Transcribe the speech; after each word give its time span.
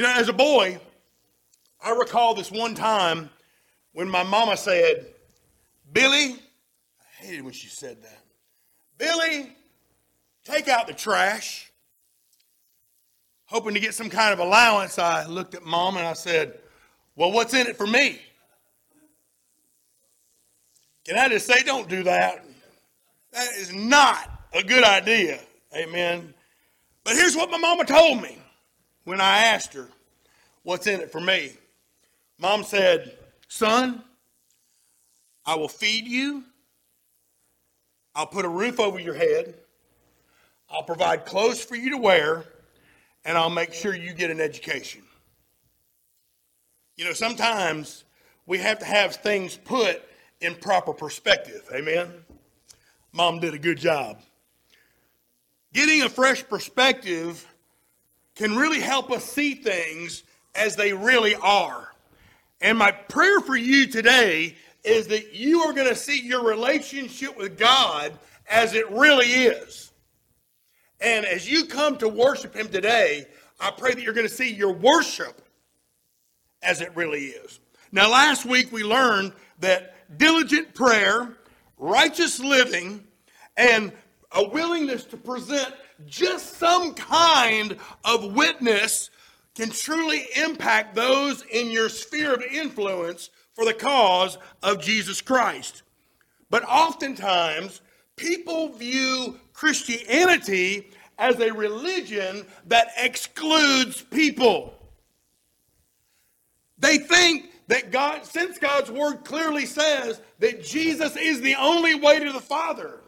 You 0.00 0.06
know, 0.06 0.14
as 0.14 0.30
a 0.30 0.32
boy, 0.32 0.80
I 1.84 1.90
recall 1.90 2.34
this 2.34 2.50
one 2.50 2.74
time 2.74 3.28
when 3.92 4.08
my 4.08 4.22
mama 4.22 4.56
said, 4.56 5.04
Billy, 5.92 6.36
I 6.38 7.22
hated 7.22 7.42
when 7.42 7.52
she 7.52 7.68
said 7.68 8.02
that. 8.02 8.22
Billy, 8.96 9.54
take 10.42 10.68
out 10.68 10.86
the 10.86 10.94
trash. 10.94 11.70
Hoping 13.44 13.74
to 13.74 13.80
get 13.80 13.92
some 13.92 14.08
kind 14.08 14.32
of 14.32 14.38
allowance, 14.38 14.98
I 14.98 15.26
looked 15.26 15.54
at 15.54 15.66
mom 15.66 15.98
and 15.98 16.06
I 16.06 16.14
said, 16.14 16.58
Well, 17.14 17.30
what's 17.32 17.52
in 17.52 17.66
it 17.66 17.76
for 17.76 17.86
me? 17.86 18.22
Can 21.04 21.18
I 21.18 21.28
just 21.28 21.46
say, 21.46 21.62
don't 21.62 21.90
do 21.90 22.04
that? 22.04 22.42
That 23.32 23.48
is 23.58 23.70
not 23.74 24.30
a 24.54 24.62
good 24.62 24.82
idea. 24.82 25.40
Amen. 25.76 26.32
But 27.04 27.16
here's 27.16 27.36
what 27.36 27.50
my 27.50 27.58
mama 27.58 27.84
told 27.84 28.22
me 28.22 28.39
when 29.04 29.20
I 29.20 29.38
asked 29.44 29.74
her, 29.74 29.88
What's 30.62 30.86
in 30.86 31.00
it 31.00 31.10
for 31.10 31.20
me? 31.20 31.52
Mom 32.38 32.64
said, 32.64 33.16
Son, 33.48 34.02
I 35.46 35.54
will 35.56 35.68
feed 35.68 36.06
you. 36.06 36.44
I'll 38.14 38.26
put 38.26 38.44
a 38.44 38.48
roof 38.48 38.78
over 38.78 38.98
your 38.98 39.14
head. 39.14 39.54
I'll 40.70 40.82
provide 40.82 41.24
clothes 41.24 41.64
for 41.64 41.76
you 41.76 41.90
to 41.90 41.96
wear. 41.96 42.44
And 43.24 43.36
I'll 43.36 43.50
make 43.50 43.74
sure 43.74 43.94
you 43.94 44.14
get 44.14 44.30
an 44.30 44.40
education. 44.40 45.02
You 46.96 47.04
know, 47.04 47.12
sometimes 47.12 48.04
we 48.46 48.58
have 48.58 48.78
to 48.80 48.84
have 48.84 49.16
things 49.16 49.56
put 49.56 50.02
in 50.40 50.54
proper 50.54 50.92
perspective. 50.92 51.62
Amen. 51.74 52.12
Mom 53.12 53.40
did 53.40 53.54
a 53.54 53.58
good 53.58 53.78
job. 53.78 54.20
Getting 55.72 56.02
a 56.02 56.08
fresh 56.08 56.46
perspective 56.48 57.46
can 58.40 58.56
really 58.56 58.80
help 58.80 59.10
us 59.10 59.22
see 59.22 59.54
things 59.54 60.22
as 60.54 60.74
they 60.74 60.94
really 60.94 61.34
are. 61.34 61.92
And 62.62 62.78
my 62.78 62.90
prayer 62.90 63.38
for 63.40 63.54
you 63.54 63.86
today 63.86 64.56
is 64.82 65.08
that 65.08 65.34
you 65.34 65.60
are 65.60 65.74
going 65.74 65.88
to 65.88 65.94
see 65.94 66.22
your 66.22 66.42
relationship 66.42 67.36
with 67.36 67.58
God 67.58 68.14
as 68.48 68.72
it 68.72 68.90
really 68.90 69.26
is. 69.26 69.92
And 71.02 71.26
as 71.26 71.50
you 71.50 71.66
come 71.66 71.98
to 71.98 72.08
worship 72.08 72.56
Him 72.56 72.68
today, 72.68 73.26
I 73.60 73.72
pray 73.72 73.92
that 73.92 74.02
you're 74.02 74.14
going 74.14 74.26
to 74.26 74.34
see 74.34 74.50
your 74.50 74.72
worship 74.72 75.42
as 76.62 76.80
it 76.80 76.96
really 76.96 77.26
is. 77.26 77.60
Now, 77.92 78.10
last 78.10 78.46
week 78.46 78.72
we 78.72 78.84
learned 78.84 79.34
that 79.58 80.18
diligent 80.18 80.74
prayer, 80.74 81.36
righteous 81.76 82.40
living, 82.40 83.06
and 83.58 83.92
a 84.32 84.48
willingness 84.48 85.04
to 85.04 85.18
present 85.18 85.74
just 86.06 86.56
some 86.58 86.94
kind 86.94 87.76
of 88.04 88.34
witness 88.34 89.10
can 89.54 89.70
truly 89.70 90.26
impact 90.36 90.94
those 90.94 91.42
in 91.42 91.70
your 91.70 91.88
sphere 91.88 92.34
of 92.34 92.42
influence 92.42 93.30
for 93.54 93.64
the 93.64 93.74
cause 93.74 94.38
of 94.62 94.80
Jesus 94.80 95.20
Christ. 95.20 95.82
But 96.48 96.64
oftentimes, 96.64 97.80
people 98.16 98.70
view 98.70 99.38
Christianity 99.52 100.90
as 101.18 101.38
a 101.40 101.52
religion 101.52 102.46
that 102.66 102.88
excludes 102.96 104.00
people. 104.02 104.74
They 106.78 106.98
think 106.98 107.50
that 107.68 107.92
God, 107.92 108.24
since 108.24 108.58
God's 108.58 108.90
word 108.90 109.24
clearly 109.24 109.66
says 109.66 110.20
that 110.38 110.64
Jesus 110.64 111.16
is 111.16 111.40
the 111.40 111.54
only 111.56 111.94
way 111.94 112.18
to 112.18 112.32
the 112.32 112.40
Father, 112.40 113.00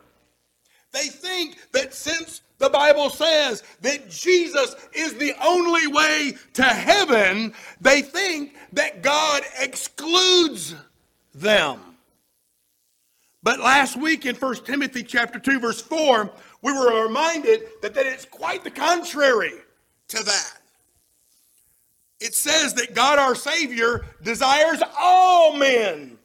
they 0.93 1.07
think 1.09 1.57
that 1.73 1.95
since 1.95 2.43
the 2.63 2.71
Bible 2.71 3.11
says 3.11 3.63
that 3.83 4.09
Jesus 4.09 4.75
is 4.93 5.15
the 5.15 5.35
only 5.45 5.89
way 5.89 6.35
to 6.55 6.63
heaven, 6.63 7.53
they 7.81 8.03
think 8.03 8.55
that 8.73 9.03
God 9.03 9.43
excludes 9.59 10.75
them. 11.35 11.81
But 13.43 13.59
last 13.59 13.97
week 13.97 14.25
in 14.25 14.37
1 14.37 14.55
Timothy 14.65 15.03
chapter 15.03 15.39
2 15.39 15.59
verse 15.59 15.81
4, 15.81 16.31
we 16.63 16.73
were 16.73 17.05
reminded 17.05 17.63
that, 17.83 17.95
that 17.95 18.07
it's 18.07 18.25
quite 18.25 18.63
the 18.63 18.71
contrary 18.71 19.55
to 20.09 20.23
that. 20.23 20.59
It 22.21 22.35
says 22.37 22.75
that 22.75 22.95
God 22.95 23.19
our 23.19 23.35
Savior 23.35 24.07
desires 24.23 24.81
all 24.97 25.55
men 25.55 26.17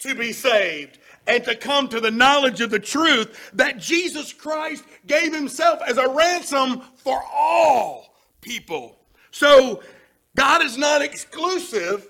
to 0.00 0.14
be 0.14 0.32
saved 0.32 0.98
and 1.26 1.44
to 1.44 1.56
come 1.56 1.88
to 1.88 2.00
the 2.00 2.10
knowledge 2.10 2.60
of 2.60 2.70
the 2.70 2.78
truth 2.78 3.50
that 3.54 3.78
Jesus 3.78 4.32
Christ 4.32 4.84
gave 5.06 5.34
himself 5.34 5.80
as 5.86 5.98
a 5.98 6.08
ransom 6.08 6.82
for 6.96 7.22
all 7.34 8.14
people. 8.40 8.98
So 9.30 9.82
God 10.36 10.62
is 10.62 10.78
not 10.78 11.02
exclusive, 11.02 12.08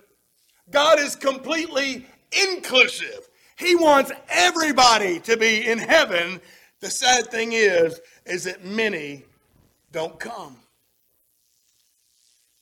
God 0.70 0.98
is 0.98 1.16
completely 1.16 2.06
inclusive. 2.50 3.28
He 3.56 3.74
wants 3.74 4.12
everybody 4.28 5.20
to 5.20 5.36
be 5.36 5.66
in 5.66 5.78
heaven. 5.78 6.40
The 6.80 6.90
sad 6.90 7.30
thing 7.30 7.52
is 7.52 8.00
is 8.26 8.44
that 8.44 8.64
many 8.64 9.24
don't 9.92 10.18
come. 10.18 10.56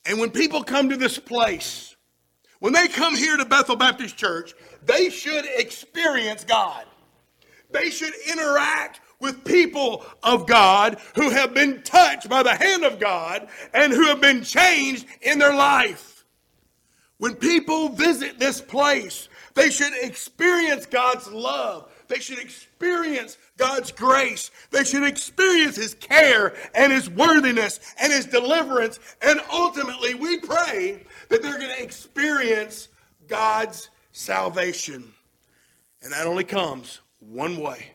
And 0.05 0.19
when 0.19 0.29
people 0.29 0.63
come 0.63 0.89
to 0.89 0.97
this 0.97 1.17
place, 1.17 1.95
when 2.59 2.73
they 2.73 2.87
come 2.87 3.15
here 3.15 3.35
to 3.37 3.45
Bethel 3.45 3.75
Baptist 3.75 4.15
Church, 4.15 4.53
they 4.85 5.09
should 5.09 5.45
experience 5.45 6.43
God. 6.43 6.85
They 7.71 7.89
should 7.89 8.13
interact 8.29 9.01
with 9.19 9.43
people 9.43 10.05
of 10.23 10.47
God 10.47 10.99
who 11.15 11.29
have 11.29 11.53
been 11.53 11.81
touched 11.81 12.29
by 12.29 12.43
the 12.43 12.55
hand 12.55 12.83
of 12.83 12.99
God 12.99 13.47
and 13.73 13.91
who 13.91 14.05
have 14.05 14.21
been 14.21 14.43
changed 14.43 15.05
in 15.21 15.39
their 15.39 15.53
life. 15.55 16.25
When 17.17 17.35
people 17.35 17.89
visit 17.89 18.39
this 18.39 18.59
place, 18.59 19.29
they 19.53 19.69
should 19.69 19.93
experience 20.01 20.85
God's 20.85 21.31
love. 21.31 21.91
They 22.07 22.19
should 22.19 22.39
experience 22.39 23.37
God's 23.57 23.91
grace. 23.91 24.51
They 24.69 24.83
should 24.83 25.03
experience 25.03 25.77
His 25.77 25.95
care 25.95 26.53
and 26.75 26.91
His 26.91 27.09
worthiness 27.09 27.79
and 27.99 28.11
His 28.11 28.25
deliverance. 28.25 28.99
And 29.21 29.39
ultimately, 29.51 30.13
we 30.13 30.39
pray 30.39 31.03
that 31.29 31.41
they're 31.41 31.57
going 31.57 31.75
to 31.75 31.83
experience 31.83 32.89
God's 33.27 33.89
salvation. 34.15 35.03
And 36.01 36.13
that 36.13 36.25
only 36.25 36.45
comes 36.45 37.01
one 37.19 37.57
way, 37.57 37.87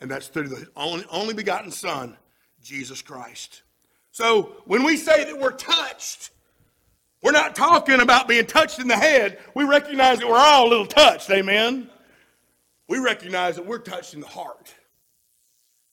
and 0.00 0.10
that's 0.10 0.28
through 0.28 0.48
the 0.48 0.66
only, 0.76 1.04
only 1.10 1.34
begotten 1.34 1.70
Son, 1.70 2.16
Jesus 2.62 3.00
Christ. 3.00 3.62
So 4.10 4.56
when 4.64 4.82
we 4.82 4.96
say 4.96 5.24
that 5.24 5.38
we're 5.38 5.52
touched, 5.52 6.30
we're 7.22 7.32
not 7.32 7.54
talking 7.54 8.00
about 8.00 8.26
being 8.26 8.46
touched 8.46 8.80
in 8.80 8.88
the 8.88 8.96
head. 8.96 9.38
We 9.54 9.64
recognize 9.64 10.18
that 10.18 10.28
we're 10.28 10.36
all 10.36 10.66
a 10.66 10.70
little 10.70 10.86
touched, 10.86 11.30
amen? 11.30 11.88
We 12.88 12.98
recognize 12.98 13.56
that 13.56 13.66
we're 13.66 13.78
touched 13.78 14.14
in 14.14 14.20
the 14.20 14.26
heart. 14.26 14.74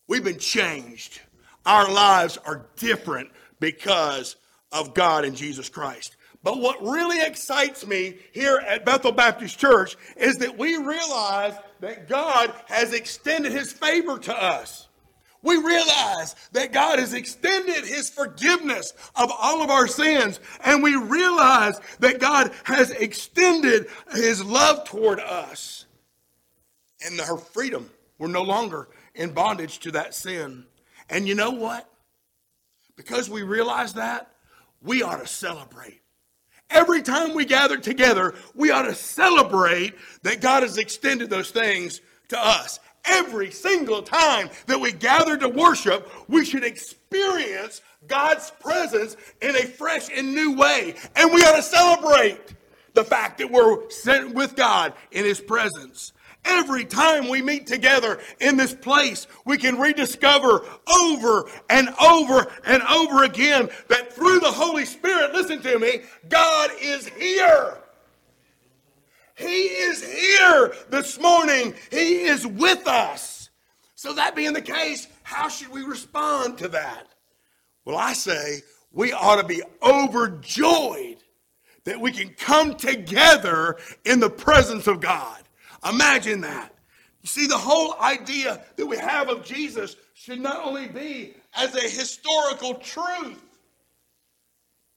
We've 0.07 0.23
been 0.23 0.39
changed. 0.39 1.21
Our 1.65 1.91
lives 1.91 2.37
are 2.37 2.65
different 2.77 3.29
because 3.59 4.35
of 4.71 4.93
God 4.93 5.25
and 5.25 5.35
Jesus 5.35 5.69
Christ. 5.69 6.16
But 6.43 6.59
what 6.59 6.81
really 6.81 7.21
excites 7.21 7.85
me 7.85 8.17
here 8.31 8.57
at 8.57 8.85
Bethel 8.85 9.11
Baptist 9.11 9.59
Church 9.59 9.97
is 10.15 10.37
that 10.37 10.57
we 10.57 10.77
realize 10.77 11.53
that 11.79 12.07
God 12.07 12.53
has 12.67 12.93
extended 12.93 13.51
his 13.51 13.73
favor 13.73 14.17
to 14.19 14.35
us. 14.35 14.87
We 15.43 15.57
realize 15.57 16.35
that 16.53 16.73
God 16.73 16.99
has 16.99 17.13
extended 17.13 17.85
his 17.85 18.09
forgiveness 18.09 18.93
of 19.15 19.31
all 19.37 19.61
of 19.61 19.69
our 19.69 19.87
sins. 19.87 20.39
And 20.63 20.81
we 20.81 20.95
realize 20.95 21.79
that 21.99 22.19
God 22.19 22.51
has 22.63 22.91
extended 22.91 23.87
his 24.13 24.43
love 24.43 24.85
toward 24.85 25.19
us 25.19 25.85
and 27.05 27.19
her 27.19 27.37
freedom. 27.37 27.89
We're 28.17 28.27
no 28.27 28.43
longer 28.43 28.89
in 29.13 29.31
bondage 29.31 29.79
to 29.79 29.91
that 29.91 30.13
sin. 30.15 30.65
And 31.09 31.27
you 31.27 31.35
know 31.35 31.51
what? 31.51 31.89
Because 32.95 33.29
we 33.29 33.43
realize 33.43 33.93
that, 33.93 34.31
we 34.81 35.03
ought 35.03 35.19
to 35.19 35.27
celebrate. 35.27 36.01
Every 36.69 37.01
time 37.01 37.33
we 37.33 37.45
gather 37.45 37.77
together, 37.77 38.35
we 38.53 38.71
ought 38.71 38.83
to 38.83 38.95
celebrate 38.95 39.95
that 40.23 40.41
God 40.41 40.63
has 40.63 40.77
extended 40.77 41.29
those 41.29 41.51
things 41.51 42.01
to 42.29 42.39
us. 42.39 42.79
Every 43.05 43.51
single 43.51 44.01
time 44.01 44.49
that 44.65 44.79
we 44.79 44.91
gather 44.91 45.37
to 45.37 45.47
worship, 45.47 46.11
we 46.27 46.43
should 46.43 46.65
experience 46.65 47.81
God's 48.07 48.51
presence 48.59 49.15
in 49.41 49.55
a 49.55 49.65
fresh 49.65 50.09
and 50.13 50.35
new 50.35 50.55
way. 50.55 50.95
And 51.15 51.33
we 51.33 51.41
ought 51.43 51.55
to 51.55 51.63
celebrate 51.63 52.53
the 52.93 53.03
fact 53.03 53.37
that 53.37 53.49
we're 53.49 53.89
sent 53.89 54.33
with 54.33 54.55
God 54.55 54.93
in 55.11 55.23
His 55.23 55.39
presence. 55.39 56.11
Every 56.47 56.85
time 56.85 57.27
we 57.27 57.41
meet 57.41 57.67
together 57.67 58.19
in 58.39 58.57
this 58.57 58.73
place, 58.73 59.27
we 59.45 59.57
can 59.57 59.77
rediscover 59.77 60.65
over 60.87 61.49
and 61.69 61.89
over 62.01 62.47
and 62.65 62.81
over 62.83 63.23
again 63.23 63.69
that 63.89 64.13
through 64.13 64.39
the 64.39 64.51
Holy 64.51 64.85
Spirit, 64.85 65.33
listen 65.33 65.61
to 65.61 65.77
me, 65.77 66.01
God 66.29 66.71
is 66.81 67.07
here. 67.07 67.77
He 69.35 69.63
is 69.65 70.03
here 70.03 70.73
this 70.89 71.19
morning. 71.19 71.75
He 71.91 72.23
is 72.23 72.47
with 72.47 72.87
us. 72.87 73.49
So, 73.95 74.13
that 74.13 74.35
being 74.35 74.53
the 74.53 74.61
case, 74.61 75.07
how 75.23 75.49
should 75.49 75.69
we 75.69 75.83
respond 75.83 76.57
to 76.59 76.67
that? 76.69 77.07
Well, 77.85 77.97
I 77.97 78.13
say 78.13 78.61
we 78.91 79.11
ought 79.11 79.41
to 79.41 79.47
be 79.47 79.61
overjoyed 79.81 81.17
that 81.83 81.99
we 81.99 82.11
can 82.11 82.29
come 82.29 82.75
together 82.75 83.77
in 84.05 84.19
the 84.19 84.29
presence 84.29 84.87
of 84.87 84.99
God. 84.99 85.41
Imagine 85.87 86.41
that. 86.41 86.73
You 87.21 87.27
see, 87.27 87.47
the 87.47 87.57
whole 87.57 87.95
idea 87.99 88.61
that 88.75 88.85
we 88.85 88.97
have 88.97 89.29
of 89.29 89.43
Jesus 89.43 89.95
should 90.13 90.39
not 90.39 90.65
only 90.65 90.87
be 90.87 91.33
as 91.55 91.75
a 91.75 91.81
historical 91.81 92.75
truth, 92.75 93.41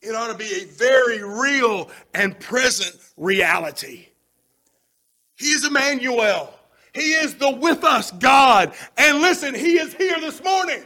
it 0.03 0.15
ought 0.15 0.33
to 0.33 0.39
be 0.39 0.63
a 0.63 0.67
very 0.67 1.23
real 1.23 1.91
and 2.15 2.39
present 2.39 2.97
reality. 3.17 4.07
He 5.37 5.51
is 5.51 5.65
Emmanuel. 5.65 6.55
He 6.95 7.13
is 7.13 7.35
the 7.35 7.51
with 7.51 7.85
us 7.85 8.11
God. 8.13 8.73
And 8.97 9.21
listen, 9.21 9.55
He 9.55 9.79
is 9.79 9.95
here 9.95 10.21
this 10.21 10.43
morning 10.43 10.85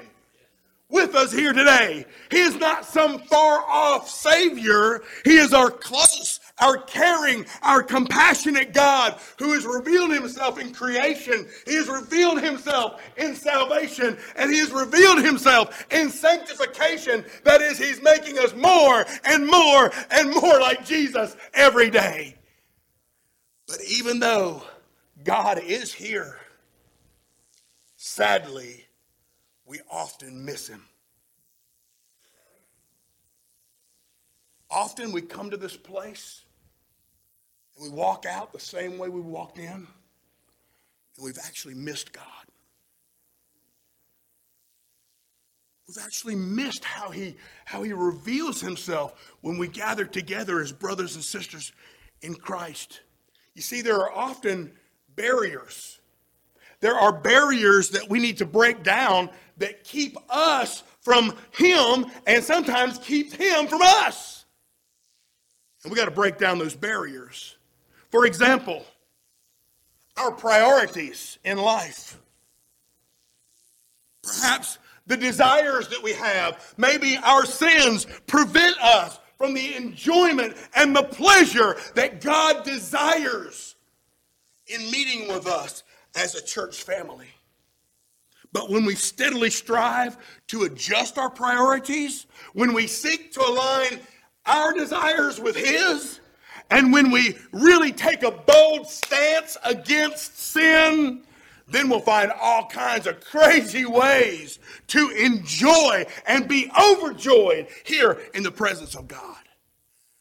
with 0.90 1.14
us 1.14 1.32
here 1.32 1.52
today. 1.52 2.04
He 2.30 2.38
is 2.38 2.56
not 2.56 2.84
some 2.84 3.18
far 3.20 3.64
off 3.66 4.08
Savior. 4.08 5.02
He 5.24 5.36
is 5.36 5.52
our 5.52 5.70
close, 5.70 6.40
our 6.60 6.78
caring, 6.78 7.46
our 7.62 7.82
compassionate 7.82 8.72
God 8.72 9.18
who 9.38 9.52
has 9.52 9.66
revealed 9.66 10.12
himself 10.12 10.58
in 10.58 10.72
creation. 10.72 11.48
He 11.66 11.74
has 11.74 11.88
revealed 11.88 12.42
himself 12.42 13.02
in 13.16 13.34
salvation 13.34 14.16
and 14.36 14.50
he 14.50 14.58
has 14.58 14.70
revealed 14.70 15.24
himself 15.24 15.86
in 15.90 16.10
sanctification. 16.10 17.24
That 17.44 17.60
is, 17.60 17.78
he's 17.78 18.02
making 18.02 18.38
us 18.38 18.54
more 18.54 19.04
and 19.24 19.46
more 19.46 19.92
and 20.10 20.30
more 20.30 20.60
like 20.60 20.84
Jesus 20.84 21.36
every 21.54 21.90
day. 21.90 22.36
But 23.66 23.78
even 23.88 24.20
though 24.20 24.62
God 25.24 25.58
is 25.58 25.92
here, 25.92 26.38
sadly, 27.96 28.84
we 29.66 29.80
often 29.90 30.44
miss 30.44 30.68
him. 30.68 30.84
Often 34.70 35.12
we 35.12 35.22
come 35.22 35.50
to 35.50 35.56
this 35.56 35.76
place 35.76 36.43
and 37.76 37.84
we 37.84 37.90
walk 37.90 38.26
out 38.26 38.52
the 38.52 38.60
same 38.60 38.98
way 38.98 39.08
we 39.08 39.20
walked 39.20 39.58
in, 39.58 39.66
and 39.66 39.86
we've 41.22 41.38
actually 41.44 41.74
missed 41.74 42.12
God. 42.12 42.24
We've 45.88 46.02
actually 46.02 46.36
missed 46.36 46.84
how 46.84 47.10
he, 47.10 47.36
how 47.66 47.82
he 47.82 47.92
reveals 47.92 48.60
himself 48.60 49.14
when 49.42 49.58
we 49.58 49.68
gather 49.68 50.04
together 50.04 50.60
as 50.60 50.72
brothers 50.72 51.14
and 51.14 51.22
sisters 51.22 51.72
in 52.22 52.34
Christ. 52.34 53.00
You 53.54 53.62
see, 53.62 53.82
there 53.82 53.98
are 53.98 54.12
often 54.12 54.72
barriers. 55.14 56.00
There 56.80 56.94
are 56.94 57.12
barriers 57.12 57.90
that 57.90 58.08
we 58.08 58.18
need 58.18 58.38
to 58.38 58.46
break 58.46 58.82
down 58.82 59.30
that 59.58 59.84
keep 59.84 60.16
us 60.30 60.82
from 61.00 61.34
him 61.52 62.06
and 62.26 62.42
sometimes 62.42 62.98
keeps 62.98 63.34
him 63.34 63.66
from 63.66 63.82
us. 63.82 64.44
And 65.82 65.92
we 65.92 65.98
got 65.98 66.06
to 66.06 66.10
break 66.10 66.38
down 66.38 66.58
those 66.58 66.74
barriers. 66.74 67.56
For 68.14 68.26
example, 68.26 68.86
our 70.16 70.30
priorities 70.30 71.40
in 71.42 71.58
life. 71.58 72.20
Perhaps 74.22 74.78
the 75.08 75.16
desires 75.16 75.88
that 75.88 76.00
we 76.00 76.12
have, 76.12 76.74
maybe 76.76 77.16
our 77.24 77.44
sins 77.44 78.06
prevent 78.28 78.80
us 78.80 79.18
from 79.36 79.52
the 79.52 79.74
enjoyment 79.74 80.56
and 80.76 80.94
the 80.94 81.02
pleasure 81.02 81.76
that 81.96 82.20
God 82.20 82.62
desires 82.62 83.74
in 84.68 84.88
meeting 84.92 85.26
with 85.26 85.48
us 85.48 85.82
as 86.14 86.36
a 86.36 86.44
church 86.44 86.84
family. 86.84 87.34
But 88.52 88.70
when 88.70 88.84
we 88.84 88.94
steadily 88.94 89.50
strive 89.50 90.16
to 90.46 90.62
adjust 90.62 91.18
our 91.18 91.30
priorities, 91.30 92.26
when 92.52 92.74
we 92.74 92.86
seek 92.86 93.32
to 93.32 93.40
align 93.40 93.98
our 94.46 94.72
desires 94.72 95.40
with 95.40 95.56
His, 95.56 96.20
and 96.70 96.92
when 96.92 97.10
we 97.10 97.36
really 97.52 97.92
take 97.92 98.22
a 98.22 98.30
bold 98.30 98.88
stance 98.88 99.56
against 99.64 100.38
sin, 100.38 101.22
then 101.68 101.88
we'll 101.88 102.00
find 102.00 102.32
all 102.40 102.66
kinds 102.66 103.06
of 103.06 103.20
crazy 103.20 103.84
ways 103.84 104.58
to 104.88 105.10
enjoy 105.10 106.04
and 106.26 106.48
be 106.48 106.70
overjoyed 106.78 107.68
here 107.84 108.20
in 108.34 108.42
the 108.42 108.50
presence 108.50 108.94
of 108.94 109.08
God. 109.08 109.36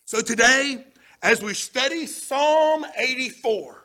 So 0.06 0.22
today, 0.22 0.86
as 1.22 1.42
we 1.42 1.54
study 1.54 2.06
Psalm 2.06 2.86
84, 2.98 3.84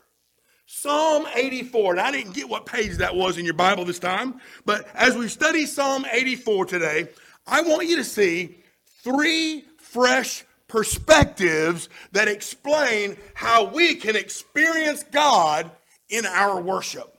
Psalm 0.67 1.27
84, 1.35 1.93
and 1.93 2.01
I 2.01 2.11
didn't 2.11 2.35
get 2.35 2.49
what 2.49 2.67
page 2.67 2.99
that 2.99 3.15
was 3.15 3.39
in 3.39 3.45
your 3.45 3.55
Bible 3.55 3.85
this 3.85 3.99
time, 3.99 4.41
but 4.67 4.87
as 4.95 5.17
we 5.17 5.29
study 5.29 5.65
Psalm 5.65 6.05
84 6.11 6.67
today, 6.67 7.09
I 7.47 7.63
want 7.63 7.89
you 7.89 7.97
to 7.97 8.05
see 8.05 8.59
three 9.03 9.65
fresh 9.79 10.45
perspectives 10.69 11.89
that 12.13 12.29
explain 12.29 13.17
how 13.35 13.65
we 13.65 13.95
can 13.95 14.15
experience 14.15 15.03
God 15.11 15.71
in 16.09 16.25
our 16.27 16.61
worship. 16.61 17.15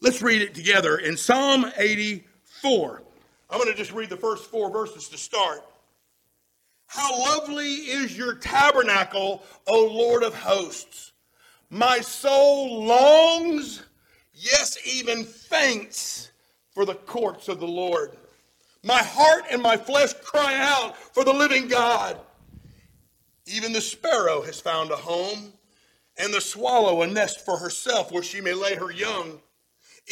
Let's 0.00 0.22
read 0.22 0.42
it 0.42 0.54
together 0.54 0.96
in 0.96 1.16
Psalm 1.16 1.70
84. 1.76 3.02
I'm 3.50 3.58
going 3.58 3.70
to 3.70 3.76
just 3.76 3.92
read 3.92 4.08
the 4.08 4.16
first 4.16 4.44
four 4.44 4.70
verses 4.70 5.08
to 5.10 5.18
start. 5.18 5.64
How 6.86 7.18
lovely 7.20 7.74
is 7.74 8.16
your 8.16 8.34
tabernacle, 8.34 9.42
O 9.66 9.86
Lord 9.86 10.22
of 10.22 10.34
hosts! 10.34 11.12
My 11.68 12.00
soul 12.00 12.84
longs, 12.84 13.84
yes, 14.34 14.76
even 14.84 15.24
faints 15.24 16.32
for 16.72 16.84
the 16.84 16.94
courts 16.94 17.48
of 17.48 17.60
the 17.60 17.68
Lord. 17.68 18.16
My 18.82 19.02
heart 19.02 19.44
and 19.50 19.62
my 19.62 19.76
flesh 19.76 20.14
cry 20.14 20.56
out 20.56 20.96
for 20.96 21.22
the 21.24 21.32
living 21.32 21.68
God. 21.68 22.18
Even 23.46 23.72
the 23.72 23.80
sparrow 23.80 24.42
has 24.42 24.60
found 24.60 24.90
a 24.90 24.96
home, 24.96 25.52
and 26.18 26.32
the 26.32 26.40
swallow 26.40 27.02
a 27.02 27.06
nest 27.06 27.44
for 27.44 27.56
herself 27.56 28.12
where 28.12 28.22
she 28.22 28.40
may 28.40 28.52
lay 28.52 28.74
her 28.74 28.90
young. 28.90 29.40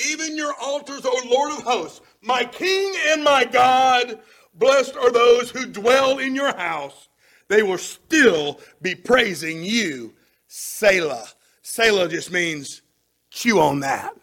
Even 0.08 0.36
your 0.36 0.54
altars, 0.60 1.04
O 1.04 1.22
Lord 1.28 1.52
of 1.52 1.64
hosts, 1.64 2.00
my 2.22 2.44
King 2.44 2.94
and 3.08 3.22
my 3.22 3.44
God, 3.44 4.20
blessed 4.54 4.96
are 4.96 5.10
those 5.10 5.50
who 5.50 5.66
dwell 5.66 6.18
in 6.18 6.34
your 6.34 6.56
house. 6.56 7.08
They 7.48 7.62
will 7.62 7.78
still 7.78 8.60
be 8.82 8.94
praising 8.94 9.62
you. 9.62 10.14
Selah. 10.46 11.26
Selah 11.62 12.08
just 12.08 12.30
means 12.30 12.82
chew 13.30 13.60
on 13.60 13.80
that. 13.80 14.16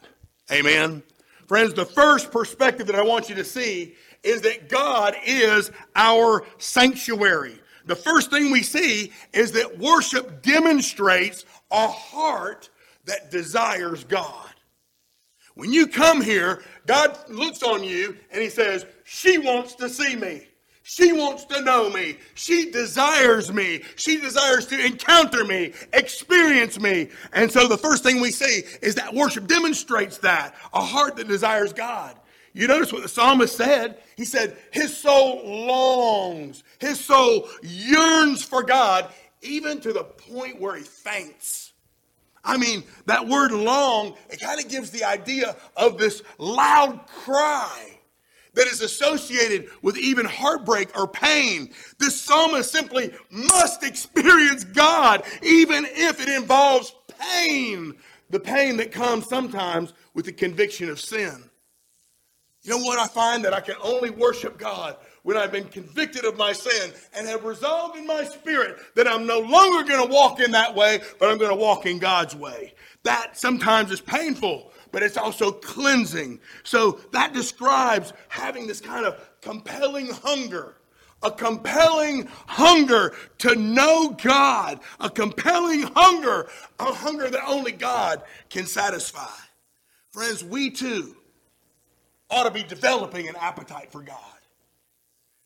Amen. 0.52 1.04
Friends, 1.48 1.74
the 1.74 1.86
first 1.86 2.32
perspective 2.32 2.88
that 2.88 2.96
I 2.96 3.04
want 3.04 3.30
you 3.30 3.36
to 3.36 3.44
see 3.44 3.96
is 4.24 4.42
that 4.42 4.70
God 4.70 5.16
is 5.26 5.72
our 5.96 6.46
sanctuary. 6.58 7.60
The 7.86 7.96
first 7.96 8.30
thing 8.30 8.52
we 8.52 8.64
see 8.64 9.12
is 9.34 9.52
that 9.54 9.78
worship 9.78 10.42
demonstrates 10.42 11.46
a 11.72 11.88
heart 11.88 12.70
that 13.06 13.32
desires 13.32 14.04
God. 14.04 14.50
When 15.54 15.72
you 15.72 15.88
come 15.88 16.22
here, 16.22 16.64
God 16.86 17.18
looks 17.30 17.64
on 17.64 17.84
you 17.84 18.18
and 18.32 18.42
He 18.42 18.50
says, 18.50 18.86
She 19.04 19.38
wants 19.38 19.76
to 19.76 19.90
see 19.90 20.16
me. 20.16 20.48
She 20.88 21.14
wants 21.14 21.46
to 21.46 21.62
know 21.62 21.90
me. 21.90 22.18
She 22.36 22.70
desires 22.70 23.52
me. 23.52 23.82
She 23.96 24.22
desires 24.22 24.68
to 24.68 24.86
encounter 24.86 25.44
me, 25.44 25.74
experience 25.94 26.80
me. 26.80 27.10
And 27.34 27.52
so 27.52 27.68
the 27.68 27.78
first 27.78 28.04
thing 28.04 28.22
we 28.22 28.30
see 28.32 28.62
is 28.84 28.94
that 28.96 29.12
worship 29.12 29.48
demonstrates 29.48 30.20
that 30.20 30.54
a 30.74 30.82
heart 30.82 31.16
that 31.16 31.28
desires 31.28 31.74
God. 31.74 32.16
You 32.56 32.70
notice 32.70 32.94
what 32.94 33.04
the 33.04 33.10
psalmist 33.10 33.58
said? 33.58 33.98
He 34.16 34.24
said, 34.24 34.58
His 34.72 34.96
soul 34.96 35.42
longs, 35.68 36.64
his 36.80 36.98
soul 37.00 37.50
yearns 37.62 38.44
for 38.44 38.64
God, 38.64 39.12
even 39.42 39.82
to 39.82 39.92
the 39.92 40.06
point 40.06 40.62
where 40.62 40.78
he 40.78 40.84
faints. 40.84 41.74
I 42.46 42.56
mean, 42.56 42.84
that 43.08 43.28
word 43.28 43.52
long, 43.52 44.16
it 44.30 44.40
kind 44.40 44.64
of 44.64 44.70
gives 44.70 44.90
the 44.90 45.04
idea 45.04 45.58
of 45.76 45.98
this 45.98 46.24
loud 46.38 47.06
cry 47.08 48.00
that 48.54 48.68
is 48.68 48.82
associated 48.82 49.68
with 49.82 49.98
even 49.98 50.26
heartbreak 50.26 50.98
or 50.98 51.10
pain. 51.10 51.74
This 52.00 52.20
psalmist 52.22 52.72
simply 52.72 53.12
must 53.30 53.84
experience 53.84 54.64
God, 54.64 55.24
even 55.44 55.86
if 55.90 56.22
it 56.22 56.30
involves 56.30 56.96
pain. 57.20 57.96
The 58.30 58.40
pain 58.40 58.78
that 58.78 58.94
comes 58.94 59.28
sometimes 59.28 59.94
with 60.14 60.24
the 60.24 60.32
conviction 60.32 60.90
of 60.90 61.02
sin. 61.02 61.50
You 62.66 62.72
know 62.72 62.84
what 62.84 62.98
I 62.98 63.06
find? 63.06 63.46
That 63.46 63.54
I 63.54 63.62
can 63.62 63.76
only 63.84 64.10
worship 64.10 64.58
God 64.58 64.98
when 65.22 65.38
I've 65.38 65.52
been 65.52 65.68
convicted 65.68 66.26
of 66.26 66.36
my 66.36 66.52
sin 66.52 66.92
and 67.16 67.28
have 67.28 67.44
resolved 67.44 67.96
in 67.96 68.08
my 68.08 68.24
spirit 68.24 68.78
that 68.96 69.08
I'm 69.08 69.28
no 69.28 69.40
longer 69.40 69.88
going 69.88 70.04
to 70.08 70.12
walk 70.12 70.40
in 70.40 70.52
that 70.52 70.74
way, 70.74 71.00
but 71.20 71.30
I'm 71.30 71.38
going 71.38 71.52
to 71.52 71.56
walk 71.56 71.86
in 71.86 72.00
God's 72.00 72.36
way. 72.36 72.74
That 73.04 73.38
sometimes 73.38 73.92
is 73.92 74.02
painful, 74.02 74.72
but 74.92 75.04
it's 75.04 75.16
also 75.16 75.52
cleansing. 75.52 76.40
So 76.64 77.00
that 77.12 77.34
describes 77.34 78.14
having 78.30 78.66
this 78.66 78.82
kind 78.82 79.06
of 79.06 79.24
compelling 79.42 80.10
hunger. 80.10 80.78
A 81.24 81.32
compelling 81.32 82.28
hunger 82.46 83.16
to 83.40 83.56
know 83.56 84.10
God, 84.22 84.80
a 85.00 85.10
compelling 85.10 85.84
hunger, 85.96 86.48
a 86.80 86.94
hunger 86.94 87.30
that 87.30 87.48
only 87.48 87.72
God 87.72 88.22
can 88.50 88.68
satisfy. 88.68 89.34
Friends, 90.12 90.44
we 90.44 90.70
too 90.70 91.16
ought 92.30 92.44
to 92.44 92.52
be 92.52 92.64
developing 92.64 93.28
an 93.28 93.36
appetite 93.36 93.92
for 93.92 94.02
God. 94.02 94.18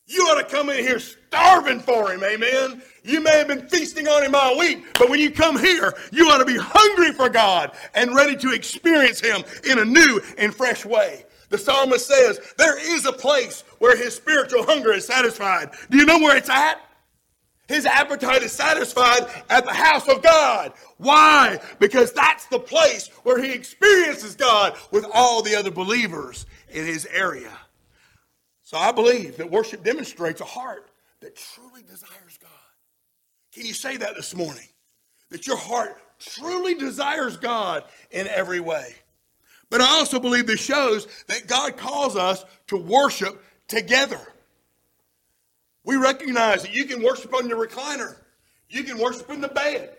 You 0.09 0.21
ought 0.23 0.41
to 0.41 0.55
come 0.55 0.69
in 0.69 0.77
here 0.77 0.97
starving 0.97 1.79
for 1.81 2.11
him, 2.11 2.23
amen. 2.23 2.81
You 3.03 3.21
may 3.21 3.37
have 3.37 3.47
been 3.47 3.67
feasting 3.67 4.07
on 4.07 4.23
him 4.23 4.33
all 4.33 4.57
week, 4.57 4.83
but 4.97 5.07
when 5.07 5.19
you 5.19 5.29
come 5.29 5.59
here, 5.59 5.93
you 6.11 6.27
ought 6.29 6.39
to 6.39 6.45
be 6.45 6.57
hungry 6.57 7.11
for 7.11 7.29
God 7.29 7.73
and 7.93 8.15
ready 8.15 8.35
to 8.37 8.51
experience 8.51 9.19
him 9.19 9.43
in 9.69 9.77
a 9.77 9.85
new 9.85 10.19
and 10.39 10.53
fresh 10.53 10.83
way. 10.83 11.25
The 11.49 11.59
psalmist 11.59 12.07
says, 12.07 12.39
There 12.57 12.79
is 12.95 13.05
a 13.05 13.13
place 13.13 13.63
where 13.77 13.95
his 13.95 14.15
spiritual 14.15 14.63
hunger 14.63 14.93
is 14.93 15.05
satisfied. 15.05 15.71
Do 15.91 15.97
you 15.97 16.05
know 16.05 16.17
where 16.17 16.37
it's 16.37 16.49
at? 16.49 16.81
His 17.67 17.85
appetite 17.85 18.41
is 18.41 18.51
satisfied 18.51 19.27
at 19.47 19.63
the 19.63 19.73
house 19.73 20.07
of 20.07 20.23
God. 20.23 20.73
Why? 20.97 21.59
Because 21.77 22.11
that's 22.11 22.47
the 22.47 22.57
place 22.57 23.09
where 23.21 23.39
he 23.39 23.51
experiences 23.51 24.35
God 24.35 24.75
with 24.89 25.05
all 25.13 25.43
the 25.43 25.55
other 25.55 25.69
believers 25.69 26.47
in 26.71 26.85
his 26.85 27.05
area. 27.05 27.51
So 28.63 28.77
I 28.77 28.91
believe 28.91 29.37
that 29.37 29.49
worship 29.49 29.83
demonstrates 29.83 30.41
a 30.41 30.45
heart 30.45 30.89
that 31.21 31.35
truly 31.35 31.81
desires 31.81 32.37
God. 32.39 32.49
Can 33.53 33.65
you 33.65 33.73
say 33.73 33.97
that 33.97 34.15
this 34.15 34.35
morning? 34.35 34.67
That 35.31 35.47
your 35.47 35.57
heart 35.57 35.97
truly 36.19 36.75
desires 36.75 37.37
God 37.37 37.83
in 38.11 38.27
every 38.27 38.59
way. 38.59 38.95
But 39.69 39.81
I 39.81 39.85
also 39.85 40.19
believe 40.19 40.47
this 40.47 40.59
shows 40.59 41.07
that 41.27 41.47
God 41.47 41.77
calls 41.77 42.15
us 42.15 42.43
to 42.67 42.77
worship 42.77 43.43
together. 43.67 44.21
We 45.83 45.95
recognize 45.95 46.63
that 46.63 46.73
you 46.73 46.85
can 46.85 47.01
worship 47.03 47.33
on 47.33 47.47
your 47.47 47.65
recliner, 47.65 48.17
you 48.69 48.83
can 48.83 48.97
worship 48.97 49.29
in 49.29 49.41
the 49.41 49.47
bed, 49.47 49.97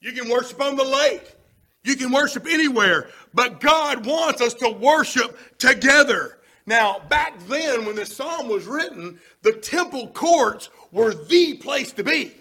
you 0.00 0.12
can 0.12 0.28
worship 0.28 0.60
on 0.60 0.76
the 0.76 0.84
lake, 0.84 1.36
you 1.82 1.96
can 1.96 2.12
worship 2.12 2.46
anywhere, 2.46 3.08
but 3.32 3.60
God 3.60 4.04
wants 4.04 4.40
us 4.40 4.54
to 4.54 4.70
worship 4.70 5.38
together. 5.58 6.38
Now, 6.66 7.00
back 7.08 7.38
then, 7.46 7.86
when 7.86 7.96
this 7.96 8.14
psalm 8.14 8.48
was 8.48 8.66
written, 8.66 9.18
the 9.42 9.52
temple 9.52 10.08
courts 10.08 10.68
were 10.92 11.14
the 11.14 11.54
place 11.54 11.92
to 11.92 12.04
be. 12.04 12.34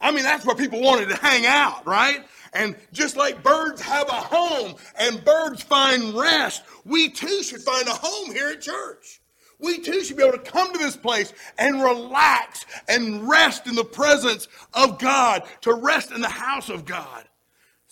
I 0.00 0.10
mean, 0.10 0.24
that's 0.24 0.44
where 0.44 0.56
people 0.56 0.80
wanted 0.80 1.08
to 1.10 1.16
hang 1.16 1.46
out, 1.46 1.86
right? 1.86 2.26
And 2.52 2.76
just 2.92 3.16
like 3.16 3.42
birds 3.42 3.80
have 3.80 4.08
a 4.08 4.12
home 4.12 4.74
and 4.98 5.24
birds 5.24 5.62
find 5.62 6.12
rest, 6.14 6.64
we 6.84 7.08
too 7.08 7.42
should 7.42 7.62
find 7.62 7.86
a 7.86 7.92
home 7.92 8.32
here 8.32 8.48
at 8.48 8.60
church. 8.60 9.20
We 9.60 9.78
too 9.78 10.02
should 10.02 10.16
be 10.16 10.24
able 10.24 10.38
to 10.38 10.50
come 10.50 10.72
to 10.72 10.78
this 10.78 10.96
place 10.96 11.32
and 11.56 11.82
relax 11.82 12.66
and 12.88 13.28
rest 13.28 13.68
in 13.68 13.76
the 13.76 13.84
presence 13.84 14.48
of 14.74 14.98
God, 14.98 15.44
to 15.60 15.72
rest 15.72 16.10
in 16.10 16.20
the 16.20 16.28
house 16.28 16.68
of 16.68 16.84
God. 16.84 17.24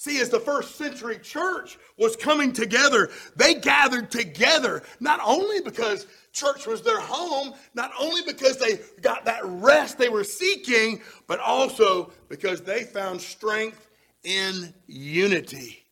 See, 0.01 0.19
as 0.19 0.31
the 0.31 0.41
first 0.41 0.77
century 0.77 1.19
church 1.19 1.79
was 1.99 2.17
coming 2.17 2.55
together, 2.55 3.11
they 3.37 3.57
gathered 3.57 4.11
together 4.11 4.83
not 4.99 5.21
only 5.23 5.61
because 5.61 6.07
church 6.33 6.67
was 6.67 6.81
their 6.81 6.99
home, 6.99 7.53
not 7.75 7.91
only 8.01 8.23
because 8.23 8.57
they 8.57 8.81
got 9.03 9.27
that 9.27 9.43
rest 9.45 9.99
they 9.99 10.09
were 10.09 10.25
seeking, 10.25 11.03
but 11.27 11.39
also 11.39 12.13
because 12.31 12.63
they 12.63 12.85
found 12.85 13.21
strength 13.21 13.91
in 14.25 14.73
unity. 14.87 15.85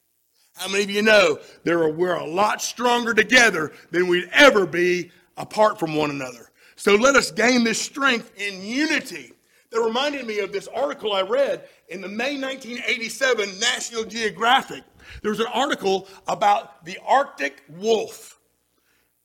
How 0.57 0.69
many 0.69 0.85
of 0.85 0.91
you 0.91 1.03
know 1.03 1.39
there 1.65 1.83
are, 1.83 1.93
we're 1.93 2.15
a 2.15 2.27
lot 2.27 2.63
stronger 2.63 3.13
together 3.13 3.73
than 3.91 4.09
we'd 4.09 4.31
ever 4.33 4.65
be 4.65 5.11
apart 5.37 5.79
from 5.79 5.95
one 5.95 6.09
another? 6.09 6.51
So 6.77 6.95
let 6.95 7.15
us 7.15 7.31
gain 7.31 7.63
this 7.63 7.79
strength 7.79 8.33
in 8.39 8.63
unity. 8.63 9.35
That 9.71 9.83
reminded 9.83 10.27
me 10.27 10.39
of 10.39 10.51
this 10.51 10.67
article 10.69 11.13
I 11.13 11.21
read 11.21 11.69
in 11.89 12.01
the 12.01 12.09
May 12.09 12.39
1987 12.39 13.59
National 13.59 14.05
Geographic. 14.05 14.85
There 15.23 15.31
was 15.31 15.41
an 15.41 15.47
article 15.47 16.07
about 16.27 16.85
the 16.85 16.99
Arctic 17.07 17.63
wolf. 17.69 18.39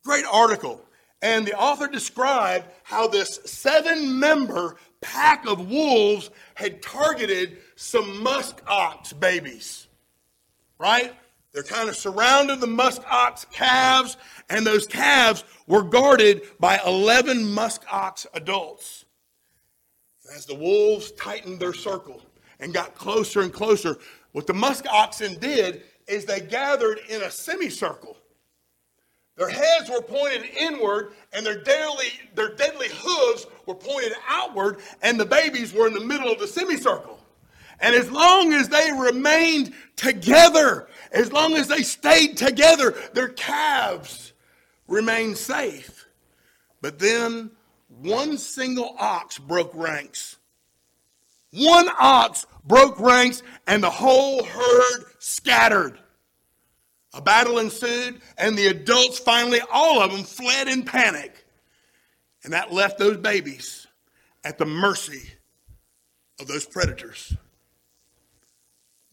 Great 0.03 0.25
article. 0.31 0.81
And 1.21 1.45
the 1.45 1.57
author 1.57 1.87
described 1.87 2.65
how 2.83 3.07
this 3.07 3.39
seven 3.45 4.19
member 4.19 4.75
pack 5.01 5.45
of 5.47 5.69
wolves 5.69 6.29
had 6.55 6.81
targeted 6.81 7.57
some 7.75 8.21
musk 8.21 8.61
ox 8.67 9.13
babies. 9.13 9.87
Right? 10.79 11.13
They're 11.53 11.63
kind 11.63 11.87
of 11.87 11.95
surrounding 11.95 12.59
the 12.59 12.67
musk 12.67 13.03
ox 13.09 13.45
calves, 13.51 14.17
and 14.49 14.65
those 14.65 14.87
calves 14.87 15.43
were 15.67 15.83
guarded 15.83 16.41
by 16.59 16.79
11 16.85 17.53
musk 17.53 17.83
ox 17.91 18.25
adults. 18.33 19.05
As 20.35 20.45
the 20.45 20.55
wolves 20.55 21.11
tightened 21.11 21.59
their 21.59 21.73
circle 21.73 22.21
and 22.63 22.73
got 22.73 22.95
closer 22.95 23.41
and 23.41 23.51
closer, 23.51 23.97
what 24.31 24.47
the 24.47 24.53
musk 24.53 24.85
oxen 24.89 25.37
did 25.39 25.83
is 26.07 26.25
they 26.25 26.39
gathered 26.39 26.99
in 27.09 27.21
a 27.21 27.29
semicircle. 27.29 28.17
Their 29.35 29.49
heads 29.49 29.89
were 29.89 30.01
pointed 30.01 30.45
inward, 30.57 31.13
and 31.33 31.45
their 31.45 31.61
deadly, 31.61 32.07
their 32.35 32.55
deadly 32.55 32.87
hooves 32.89 33.47
were 33.65 33.75
pointed 33.75 34.13
outward, 34.27 34.77
and 35.01 35.19
the 35.19 35.25
babies 35.25 35.73
were 35.73 35.87
in 35.87 35.93
the 35.93 36.05
middle 36.05 36.31
of 36.31 36.39
the 36.39 36.47
semicircle. 36.47 37.19
And 37.79 37.95
as 37.95 38.09
long 38.09 38.53
as 38.53 38.69
they 38.69 38.91
remained 38.91 39.73
together, 39.95 40.87
as 41.11 41.33
long 41.33 41.55
as 41.55 41.67
they 41.67 41.81
stayed 41.81 42.37
together, 42.37 42.95
their 43.13 43.29
calves 43.29 44.33
remained 44.87 45.37
safe. 45.37 46.05
But 46.81 46.99
then 46.99 47.51
one 47.89 48.37
single 48.37 48.95
ox 48.97 49.37
broke 49.37 49.71
ranks. 49.73 50.37
One 51.53 51.87
ox 51.99 52.47
broke 52.65 52.99
ranks, 52.99 53.43
and 53.67 53.83
the 53.83 53.89
whole 53.89 54.43
herd 54.43 55.05
scattered. 55.19 55.99
A 57.13 57.21
battle 57.21 57.59
ensued, 57.59 58.21
and 58.37 58.57
the 58.57 58.67
adults 58.67 59.19
finally, 59.19 59.61
all 59.71 60.01
of 60.01 60.11
them, 60.11 60.23
fled 60.23 60.67
in 60.67 60.83
panic. 60.83 61.45
And 62.43 62.53
that 62.53 62.73
left 62.73 62.97
those 62.97 63.17
babies 63.17 63.85
at 64.43 64.57
the 64.57 64.65
mercy 64.65 65.29
of 66.39 66.47
those 66.47 66.65
predators. 66.65 67.35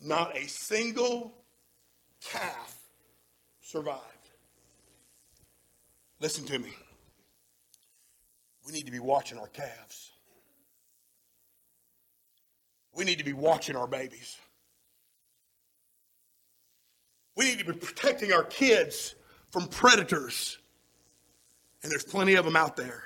Not 0.02 0.34
a 0.34 0.48
single 0.48 1.34
calf 2.22 2.74
survived. 3.60 4.00
Listen 6.20 6.46
to 6.46 6.58
me. 6.58 6.72
We 8.66 8.72
need 8.72 8.86
to 8.86 8.92
be 8.92 8.98
watching 8.98 9.38
our 9.38 9.48
calves. 9.48 10.12
We 13.00 13.06
need 13.06 13.16
to 13.16 13.24
be 13.24 13.32
watching 13.32 13.76
our 13.76 13.86
babies. 13.86 14.36
We 17.34 17.46
need 17.46 17.58
to 17.60 17.64
be 17.64 17.72
protecting 17.72 18.30
our 18.30 18.42
kids 18.42 19.14
from 19.50 19.68
predators. 19.68 20.58
And 21.82 21.90
there's 21.90 22.04
plenty 22.04 22.34
of 22.34 22.44
them 22.44 22.56
out 22.56 22.76
there. 22.76 23.04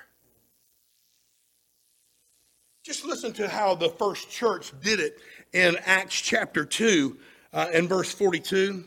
Just 2.82 3.04
listen 3.04 3.32
to 3.34 3.48
how 3.48 3.76
the 3.76 3.88
first 3.88 4.28
church 4.28 4.72
did 4.82 4.98
it 4.98 5.20
in 5.52 5.76
Acts 5.84 6.20
chapter 6.20 6.64
2 6.64 7.16
uh, 7.52 7.68
and 7.72 7.88
verse 7.88 8.12
42. 8.12 8.82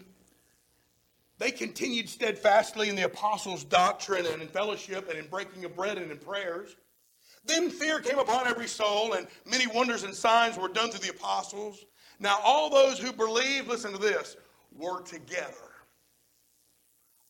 They 1.38 1.52
continued 1.52 2.10
steadfastly 2.10 2.90
in 2.90 2.98
the 2.98 3.06
apostles' 3.06 3.64
doctrine 3.64 4.26
and 4.26 4.42
in 4.42 4.50
fellowship 4.50 5.08
and 5.08 5.18
in 5.18 5.28
breaking 5.28 5.64
of 5.64 5.74
bread 5.74 5.98
and 6.00 6.12
in 6.12 6.18
prayers. 6.18 6.76
Then 7.48 7.70
fear 7.70 8.00
came 8.00 8.20
upon 8.20 8.48
every 8.48 8.68
soul, 8.68 9.14
and 9.14 9.28
many 9.46 9.68
wonders 9.68 10.04
and 10.04 10.14
signs 10.14 10.58
were 10.58 10.68
done 10.68 10.90
through 10.92 11.00
the 11.00 11.16
apostles. 11.16 11.86
Now, 12.20 12.40
all 12.44 12.70
those 12.70 13.00
who 13.00 13.14
believed, 13.14 13.68
listen 13.68 13.92
to 13.94 13.98
this, 13.98 14.36
were 14.76 15.02
together. 15.02 15.54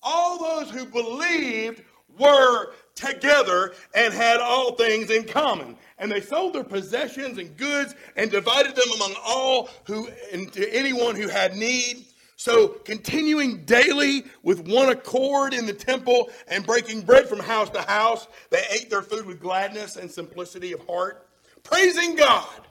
All 0.01 0.39
those 0.39 0.71
who 0.71 0.86
believed 0.86 1.83
were 2.17 2.74
together 2.95 3.74
and 3.93 4.13
had 4.13 4.39
all 4.39 4.74
things 4.74 5.12
in 5.12 5.25
common. 5.25 5.77
And 6.00 6.12
they 6.12 6.21
sold 6.21 6.53
their 6.53 6.63
possessions 6.63 7.38
and 7.38 7.55
goods 7.57 7.95
and 8.15 8.31
divided 8.31 8.75
them 8.75 8.91
among 8.95 9.13
all 9.25 9.69
who 9.86 10.09
and 10.33 10.51
to 10.53 10.74
anyone 10.74 11.15
who 11.15 11.27
had 11.27 11.55
need. 11.55 12.06
So, 12.39 12.67
continuing 12.67 13.65
daily 13.65 14.24
with 14.44 14.67
one 14.67 14.89
accord 14.89 15.56
in 15.56 15.65
the 15.65 15.74
temple 15.74 16.29
and 16.48 16.63
breaking 16.63 17.01
bread 17.01 17.27
from 17.27 17.39
house 17.39 17.72
to 17.72 17.82
house, 17.82 18.27
they 18.51 18.62
ate 18.70 18.91
their 18.91 19.01
food 19.01 19.25
with 19.25 19.41
gladness 19.41 19.96
and 19.96 20.10
simplicity 20.10 20.72
of 20.72 20.86
heart, 20.86 21.27
praising 21.63 22.15
God 22.15 22.67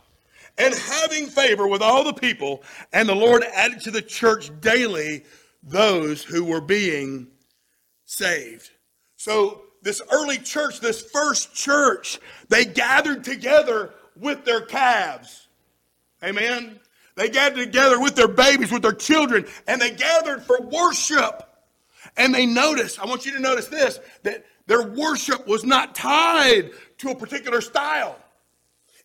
and 0.56 0.72
having 0.72 1.26
favor 1.26 1.66
with 1.66 1.82
all 1.82 2.04
the 2.04 2.12
people. 2.12 2.62
And 2.92 3.08
the 3.08 3.16
Lord 3.16 3.42
added 3.42 3.80
to 3.82 3.90
the 3.90 4.02
church 4.02 4.52
daily 4.60 5.24
those 5.64 6.22
who 6.22 6.44
were 6.44 6.60
being 6.60 7.26
saved. 8.04 8.70
So, 9.16 9.62
this 9.82 10.00
early 10.12 10.38
church, 10.38 10.78
this 10.78 11.02
first 11.10 11.56
church, 11.56 12.20
they 12.48 12.64
gathered 12.64 13.24
together 13.24 13.94
with 14.14 14.44
their 14.44 14.60
calves. 14.60 15.48
Amen. 16.22 16.78
They 17.16 17.30
gathered 17.30 17.64
together 17.64 17.98
with 17.98 18.14
their 18.14 18.28
babies, 18.28 18.70
with 18.70 18.82
their 18.82 18.92
children, 18.92 19.46
and 19.66 19.80
they 19.80 19.90
gathered 19.90 20.42
for 20.42 20.60
worship. 20.60 21.42
And 22.16 22.34
they 22.34 22.46
noticed, 22.46 23.00
I 23.00 23.06
want 23.06 23.26
you 23.26 23.32
to 23.32 23.40
notice 23.40 23.66
this, 23.66 23.98
that 24.22 24.44
their 24.66 24.82
worship 24.82 25.46
was 25.46 25.64
not 25.64 25.94
tied 25.94 26.70
to 26.98 27.10
a 27.10 27.14
particular 27.14 27.60
style. 27.60 28.18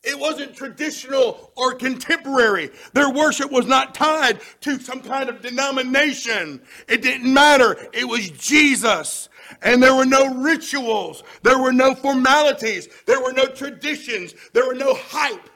It 0.04 0.18
wasn't 0.18 0.56
traditional 0.56 1.52
or 1.56 1.76
contemporary. 1.76 2.72
Their 2.94 3.12
worship 3.12 3.52
was 3.52 3.68
not 3.68 3.94
tied 3.94 4.40
to 4.62 4.80
some 4.80 5.02
kind 5.02 5.30
of 5.30 5.42
denomination. 5.42 6.62
It 6.88 7.04
didn't 7.04 7.32
matter. 7.32 7.88
It 7.94 8.08
was 8.08 8.32
Jesus. 8.32 9.30
And 9.62 9.82
there 9.82 9.94
were 9.94 10.06
no 10.06 10.34
rituals. 10.42 11.24
There 11.44 11.60
were 11.60 11.74
no 11.74 11.94
formalities. 11.94 12.90
There 13.06 13.22
were 13.22 13.34
no 13.34 13.46
traditions. 13.46 14.34
There 14.54 14.66
were 14.66 14.74
no 14.74 14.96
hype. 14.96 15.51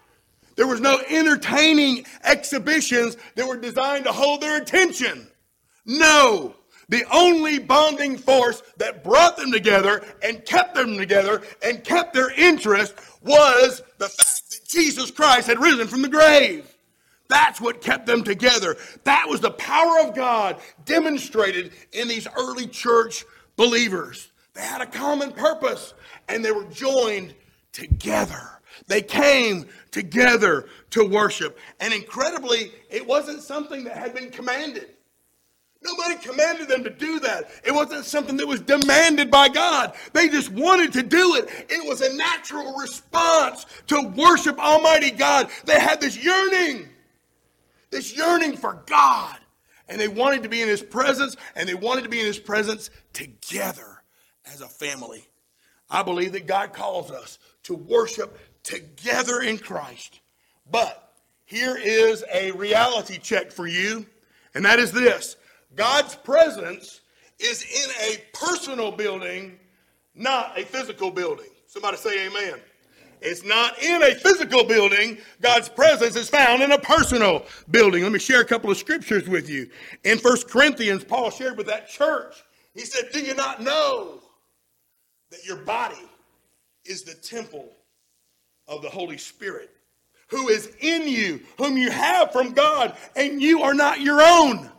There 0.55 0.67
was 0.67 0.81
no 0.81 1.01
entertaining 1.07 2.05
exhibitions 2.23 3.17
that 3.35 3.47
were 3.47 3.57
designed 3.57 4.05
to 4.05 4.11
hold 4.11 4.41
their 4.41 4.61
attention. 4.61 5.27
No. 5.85 6.55
The 6.87 7.03
only 7.11 7.59
bonding 7.59 8.17
force 8.17 8.61
that 8.77 9.03
brought 9.03 9.37
them 9.37 9.51
together 9.51 10.03
and 10.21 10.45
kept 10.45 10.75
them 10.75 10.97
together 10.97 11.41
and 11.63 11.83
kept 11.83 12.13
their 12.13 12.31
interest 12.31 12.93
was 13.21 13.81
the 13.97 14.07
fact 14.07 14.51
that 14.51 14.65
Jesus 14.67 15.09
Christ 15.11 15.47
had 15.47 15.59
risen 15.59 15.87
from 15.87 16.03
the 16.03 16.09
grave. 16.09 16.71
That's 17.27 17.59
what 17.59 17.81
kept 17.81 18.05
them 18.05 18.23
together. 18.23 18.77
That 19.03 19.27
was 19.27 19.41
the 19.41 19.51
power 19.51 19.99
of 20.01 20.15
God 20.15 20.61
demonstrated 20.85 21.71
in 21.91 22.07
these 22.07 22.27
early 22.37 22.67
church 22.67 23.25
believers. 23.55 24.29
They 24.53 24.61
had 24.61 24.81
a 24.81 24.85
common 24.85 25.31
purpose 25.31 25.95
and 26.27 26.45
they 26.45 26.51
were 26.51 26.65
joined 26.65 27.33
together. 27.71 28.54
They 28.87 29.01
came 29.01 29.65
together 29.91 30.67
to 30.91 31.05
worship. 31.05 31.57
And 31.79 31.93
incredibly, 31.93 32.71
it 32.89 33.05
wasn't 33.05 33.41
something 33.41 33.83
that 33.85 33.97
had 33.97 34.13
been 34.13 34.29
commanded. 34.29 34.89
Nobody 35.81 36.15
commanded 36.15 36.67
them 36.67 36.83
to 36.83 36.89
do 36.89 37.19
that. 37.19 37.49
It 37.63 37.71
wasn't 37.71 38.05
something 38.05 38.37
that 38.37 38.47
was 38.47 38.59
demanded 38.59 39.29
by 39.29 39.49
God. 39.49 39.95
They 40.13 40.29
just 40.29 40.51
wanted 40.51 40.91
to 40.93 41.03
do 41.03 41.35
it. 41.35 41.47
It 41.69 41.87
was 41.87 42.01
a 42.01 42.15
natural 42.15 42.75
response 42.75 43.65
to 43.87 44.01
worship 44.15 44.57
Almighty 44.57 45.11
God. 45.11 45.49
They 45.65 45.79
had 45.79 46.01
this 46.01 46.17
yearning, 46.17 46.89
this 47.91 48.17
yearning 48.17 48.57
for 48.57 48.83
God. 48.87 49.37
And 49.87 50.01
they 50.01 50.07
wanted 50.07 50.41
to 50.41 50.49
be 50.49 50.63
in 50.63 50.67
His 50.67 50.81
presence, 50.81 51.35
and 51.55 51.69
they 51.69 51.75
wanted 51.75 52.03
to 52.03 52.09
be 52.09 52.19
in 52.19 52.25
His 52.25 52.39
presence 52.39 52.89
together 53.13 54.01
as 54.51 54.61
a 54.61 54.67
family. 54.67 55.27
I 55.87 56.01
believe 56.01 56.31
that 56.31 56.47
God 56.47 56.73
calls 56.73 57.11
us 57.11 57.37
to 57.63 57.75
worship 57.75 58.39
together 58.65 59.41
in 59.41 59.57
Christ. 59.57 60.19
But 60.69 61.13
here 61.45 61.77
is 61.77 62.25
a 62.33 62.51
reality 62.51 63.17
check 63.17 63.51
for 63.51 63.67
you, 63.67 64.05
and 64.53 64.65
that 64.65 64.79
is 64.79 64.91
this 64.91 65.37
God's 65.75 66.15
presence 66.15 67.01
is 67.39 67.61
in 67.63 67.89
a 68.11 68.23
personal 68.33 68.91
building, 68.91 69.57
not 70.15 70.59
a 70.59 70.65
physical 70.65 71.11
building. 71.11 71.49
Somebody 71.67 71.97
say 71.97 72.27
amen. 72.27 72.59
It's 73.21 73.43
not 73.43 73.81
in 73.81 74.03
a 74.03 74.13
physical 74.15 74.63
building. 74.63 75.17
God's 75.41 75.69
presence 75.69 76.15
is 76.15 76.29
found 76.29 76.61
in 76.61 76.71
a 76.71 76.77
personal 76.77 77.45
building. 77.71 78.03
Let 78.03 78.11
me 78.11 78.19
share 78.19 78.41
a 78.41 78.45
couple 78.45 78.69
of 78.69 78.77
scriptures 78.77 79.27
with 79.27 79.49
you. 79.49 79.69
In 80.03 80.17
First 80.17 80.49
Corinthians, 80.49 81.03
Paul 81.03 81.31
shared 81.31 81.57
with 81.57 81.67
that 81.67 81.89
church, 81.89 82.43
he 82.73 82.81
said, 82.81 83.05
Do 83.11 83.21
you 83.21 83.33
not 83.33 83.61
know 83.61 84.21
that 85.31 85.45
your 85.45 85.57
body 85.57 85.95
is 86.83 87.03
the 87.03 87.15
temple 87.15 87.74
of 88.67 88.81
the 88.81 88.89
Holy 88.89 89.17
Spirit, 89.17 89.71
who 90.29 90.49
is 90.49 90.75
in 90.79 91.07
you, 91.07 91.41
whom 91.57 91.77
you 91.77 91.91
have 91.91 92.31
from 92.31 92.53
God, 92.53 92.95
and 93.15 93.41
you 93.41 93.61
are 93.61 93.73
not 93.73 94.01
your 94.01 94.21
own? 94.21 94.69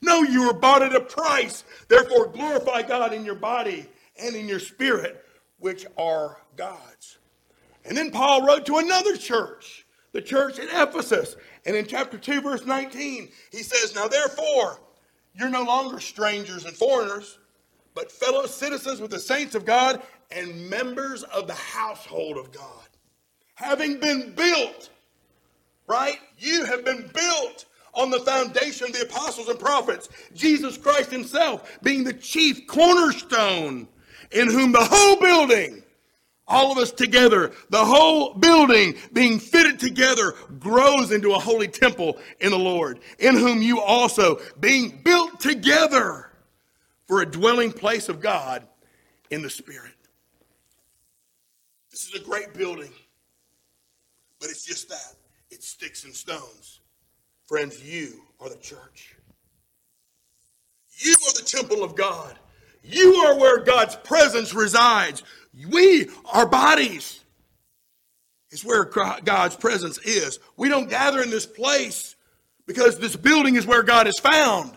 No, 0.00 0.22
you 0.22 0.46
were 0.46 0.52
bought 0.52 0.82
at 0.82 0.94
a 0.94 1.00
price. 1.00 1.64
Therefore, 1.88 2.26
glorify 2.26 2.82
God 2.82 3.12
in 3.12 3.24
your 3.24 3.36
body 3.36 3.86
and 4.20 4.34
in 4.34 4.48
your 4.48 4.58
spirit, 4.58 5.24
which 5.58 5.86
are 5.96 6.38
God's. 6.56 7.18
And 7.84 7.96
then 7.96 8.10
Paul 8.10 8.46
wrote 8.46 8.66
to 8.66 8.78
another 8.78 9.16
church, 9.16 9.86
the 10.12 10.22
church 10.22 10.58
at 10.58 10.88
Ephesus. 10.88 11.36
And 11.64 11.76
in 11.76 11.86
chapter 11.86 12.18
2, 12.18 12.40
verse 12.40 12.66
19, 12.66 13.28
he 13.50 13.62
says, 13.62 13.94
Now 13.94 14.08
therefore, 14.08 14.80
you're 15.34 15.48
no 15.48 15.62
longer 15.62 16.00
strangers 16.00 16.64
and 16.64 16.74
foreigners, 16.74 17.38
but 17.94 18.10
fellow 18.10 18.46
citizens 18.46 19.00
with 19.00 19.10
the 19.10 19.20
saints 19.20 19.54
of 19.54 19.64
God 19.64 20.02
and 20.30 20.68
members 20.68 21.22
of 21.24 21.46
the 21.46 21.54
household 21.54 22.36
of 22.36 22.52
God. 22.52 22.81
Having 23.62 24.00
been 24.00 24.32
built, 24.34 24.90
right? 25.86 26.18
You 26.38 26.64
have 26.64 26.84
been 26.84 27.08
built 27.14 27.64
on 27.94 28.10
the 28.10 28.20
foundation 28.20 28.88
of 28.88 28.92
the 28.92 29.02
apostles 29.02 29.48
and 29.48 29.58
prophets, 29.58 30.08
Jesus 30.34 30.76
Christ 30.76 31.10
himself 31.10 31.78
being 31.82 32.04
the 32.04 32.12
chief 32.12 32.66
cornerstone, 32.66 33.86
in 34.32 34.48
whom 34.48 34.72
the 34.72 34.84
whole 34.84 35.16
building, 35.20 35.82
all 36.48 36.72
of 36.72 36.78
us 36.78 36.90
together, 36.90 37.52
the 37.70 37.84
whole 37.84 38.34
building 38.34 38.94
being 39.12 39.38
fitted 39.38 39.78
together 39.78 40.34
grows 40.58 41.12
into 41.12 41.32
a 41.32 41.38
holy 41.38 41.68
temple 41.68 42.18
in 42.40 42.50
the 42.50 42.58
Lord, 42.58 42.98
in 43.18 43.36
whom 43.36 43.62
you 43.62 43.80
also, 43.80 44.40
being 44.58 45.00
built 45.04 45.38
together 45.38 46.30
for 47.06 47.22
a 47.22 47.26
dwelling 47.26 47.72
place 47.72 48.08
of 48.08 48.20
God 48.20 48.66
in 49.30 49.42
the 49.42 49.50
Spirit. 49.50 49.92
This 51.90 52.06
is 52.06 52.14
a 52.20 52.24
great 52.24 52.54
building, 52.54 52.90
but 54.42 54.50
it's 54.50 54.64
just 54.64 54.88
that 54.88 55.14
it's 55.52 55.68
sticks 55.68 56.02
and 56.02 56.12
stones. 56.12 56.80
Friends, 57.46 57.80
you 57.80 58.24
are 58.40 58.48
the 58.48 58.56
church. 58.56 59.14
You 60.98 61.12
are 61.12 61.40
the 61.40 61.46
temple 61.46 61.84
of 61.84 61.94
God. 61.94 62.36
You 62.82 63.14
are 63.14 63.38
where 63.38 63.60
God's 63.60 63.94
presence 63.94 64.52
resides. 64.52 65.22
We, 65.70 66.08
our 66.32 66.44
bodies, 66.44 67.20
is 68.50 68.64
where 68.64 68.84
God's 68.84 69.54
presence 69.54 69.98
is. 69.98 70.40
We 70.56 70.68
don't 70.68 70.90
gather 70.90 71.22
in 71.22 71.30
this 71.30 71.46
place 71.46 72.16
because 72.66 72.98
this 72.98 73.14
building 73.14 73.54
is 73.54 73.64
where 73.64 73.84
God 73.84 74.08
is 74.08 74.18
found. 74.18 74.72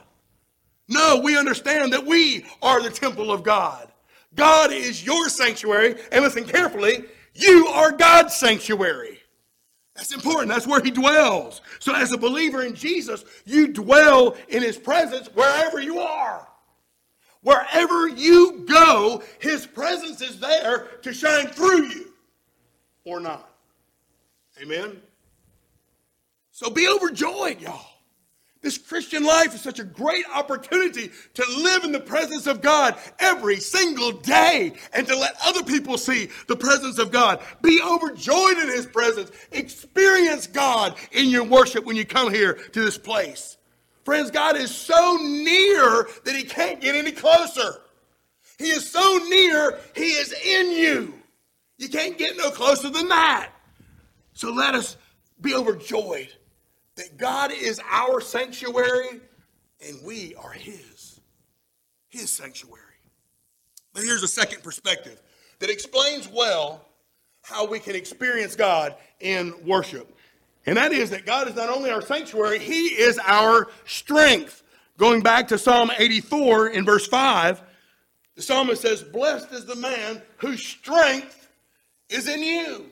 No, 0.87 1.21
we 1.23 1.39
understand 1.39 1.91
that 1.93 2.05
we 2.05 2.45
are 2.61 2.83
the 2.83 2.91
temple 2.91 3.31
of 3.31 3.41
God. 3.41 3.91
God 4.35 4.71
is 4.71 5.03
your 5.03 5.27
sanctuary, 5.27 5.95
and 6.11 6.23
listen 6.23 6.45
carefully, 6.45 7.05
you 7.33 7.65
are 7.67 7.91
God's 7.91 8.35
sanctuary. 8.35 9.14
That's 9.95 10.13
important. 10.13 10.49
That's 10.49 10.67
where 10.67 10.81
he 10.81 10.91
dwells. 10.91 11.61
So, 11.79 11.93
as 11.95 12.11
a 12.11 12.17
believer 12.17 12.63
in 12.63 12.75
Jesus, 12.75 13.23
you 13.45 13.67
dwell 13.67 14.35
in 14.49 14.61
his 14.61 14.77
presence 14.77 15.27
wherever 15.33 15.79
you 15.79 15.99
are. 15.99 16.47
Wherever 17.41 18.07
you 18.07 18.65
go, 18.67 19.23
his 19.39 19.65
presence 19.67 20.19
is 20.19 20.39
there 20.39 20.87
to 21.03 21.13
shine 21.13 21.47
through 21.47 21.85
you 21.85 22.13
or 23.05 23.19
not. 23.19 23.49
Amen? 24.61 25.01
So 26.51 26.69
be 26.69 26.87
overjoyed, 26.87 27.61
y'all. 27.61 27.85
This 28.65 28.79
Christian 28.79 29.23
life 29.23 29.53
is 29.53 29.61
such 29.61 29.77
a 29.77 29.83
great 29.83 30.25
opportunity 30.33 31.11
to 31.35 31.45
live 31.55 31.83
in 31.83 31.91
the 31.91 31.99
presence 31.99 32.47
of 32.47 32.63
God 32.63 32.97
every 33.19 33.57
single 33.57 34.11
day 34.11 34.73
and 34.91 35.05
to 35.05 35.15
let 35.15 35.35
other 35.45 35.61
people 35.61 35.99
see 35.99 36.29
the 36.47 36.55
presence 36.55 36.97
of 36.97 37.11
God. 37.11 37.43
Be 37.61 37.79
overjoyed 37.79 38.57
in 38.57 38.69
His 38.69 38.87
presence. 38.87 39.29
Experience 39.51 40.47
God 40.47 40.95
in 41.11 41.29
your 41.29 41.43
worship 41.43 41.85
when 41.85 41.95
you 41.95 42.05
come 42.05 42.33
here 42.33 42.53
to 42.55 42.83
this 42.83 42.97
place. 42.97 43.57
Friends, 44.03 44.31
God 44.31 44.57
is 44.57 44.73
so 44.73 45.19
near 45.21 46.07
that 46.23 46.35
He 46.35 46.41
can't 46.41 46.81
get 46.81 46.95
any 46.95 47.11
closer. 47.11 47.83
He 48.57 48.69
is 48.69 48.89
so 48.89 49.19
near, 49.29 49.77
He 49.95 50.13
is 50.13 50.33
in 50.33 50.71
you. 50.71 51.13
You 51.77 51.87
can't 51.87 52.17
get 52.17 52.35
no 52.35 52.49
closer 52.49 52.89
than 52.89 53.09
that. 53.09 53.51
So 54.33 54.51
let 54.51 54.73
us 54.73 54.97
be 55.39 55.53
overjoyed 55.53 56.33
that 56.95 57.17
God 57.17 57.51
is 57.51 57.81
our 57.89 58.21
sanctuary 58.21 59.21
and 59.85 59.97
we 60.03 60.35
are 60.35 60.51
His, 60.51 61.19
His 62.07 62.31
sanctuary. 62.31 62.81
But 63.93 64.03
here's 64.03 64.23
a 64.23 64.27
second 64.27 64.63
perspective 64.63 65.21
that 65.59 65.69
explains 65.69 66.27
well 66.27 66.85
how 67.43 67.65
we 67.65 67.79
can 67.79 67.95
experience 67.95 68.55
God 68.55 68.95
in 69.19 69.53
worship. 69.65 70.17
And 70.65 70.77
that 70.77 70.91
is 70.91 71.11
that 71.11 71.25
God 71.25 71.47
is 71.47 71.55
not 71.55 71.69
only 71.69 71.91
our 71.91 72.01
sanctuary, 72.01 72.59
He 72.59 72.87
is 72.87 73.19
our 73.23 73.67
strength. 73.85 74.63
Going 74.97 75.21
back 75.21 75.47
to 75.49 75.57
Psalm 75.57 75.91
84 75.97 76.69
in 76.69 76.85
verse 76.85 77.05
5, 77.07 77.61
the 78.35 78.41
psalmist 78.41 78.81
says, 78.81 79.03
Blessed 79.03 79.51
is 79.51 79.65
the 79.65 79.75
man 79.75 80.21
whose 80.37 80.63
strength 80.63 81.49
is 82.09 82.27
in 82.27 82.41
you, 82.41 82.85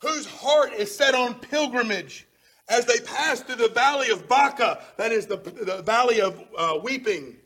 whose 0.00 0.26
heart 0.26 0.72
is 0.72 0.94
set 0.94 1.14
on 1.14 1.34
pilgrimage 1.34 2.26
as 2.68 2.84
they 2.84 3.00
pass 3.00 3.40
through 3.40 3.56
the 3.56 3.68
valley 3.68 4.10
of 4.10 4.28
Baca, 4.28 4.80
that 4.96 5.12
is 5.12 5.26
the, 5.26 5.36
the 5.36 5.82
valley 5.82 6.20
of 6.20 6.42
uh, 6.56 6.78
weeping, 6.82 7.36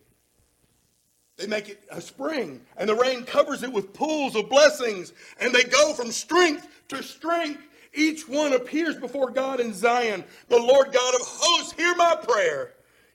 they 1.37 1.47
make 1.47 1.69
it 1.69 1.85
a 1.91 2.01
spring, 2.01 2.61
and 2.77 2.89
the 2.89 2.95
rain 2.95 3.25
covers 3.25 3.63
it 3.63 3.73
with 3.73 3.93
pools 3.93 4.37
of 4.37 4.49
blessings, 4.49 5.13
and 5.41 5.53
they 5.53 5.65
go 5.65 5.95
from 5.95 6.11
strength 6.11 6.69
to 6.89 7.03
strength. 7.03 7.63
Each 7.95 8.29
one 8.29 8.53
appears 8.53 8.97
before 8.97 9.31
God 9.31 9.61
in 9.61 9.73
Zion. 9.73 10.25
The 10.49 10.59
Lord 10.59 10.93
God 10.93 11.15
of 11.15 11.21
hosts, 11.23 11.73
hear 11.73 11.95
my 11.97 12.17
prayer. 12.17 12.75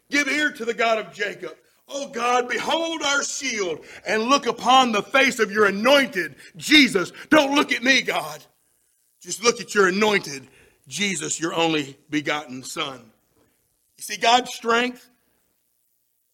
Give 0.10 0.28
ear 0.28 0.52
to 0.52 0.66
the 0.66 0.74
God 0.74 1.00
of 1.00 1.14
Jacob. 1.14 1.56
Oh 1.90 2.10
God, 2.10 2.50
behold 2.50 3.02
our 3.02 3.24
shield 3.24 3.86
and 4.06 4.24
look 4.24 4.46
upon 4.46 4.92
the 4.92 5.02
face 5.02 5.40
of 5.40 5.52
your 5.52 5.66
anointed 5.66 6.36
Jesus. 6.58 7.14
Don't 7.30 7.56
look 7.56 7.72
at 7.72 7.84
me, 7.84 8.02
God. 8.02 8.44
Just 9.22 9.44
look 9.44 9.62
at 9.62 9.74
your 9.74 9.88
anointed 9.88 10.48
Jesus, 10.88 11.40
your 11.40 11.54
only 11.54 11.98
begotten 12.10 12.64
Son. 12.64 13.00
You 13.98 14.04
see, 14.04 14.18
God's 14.18 14.54
strength 14.54 15.10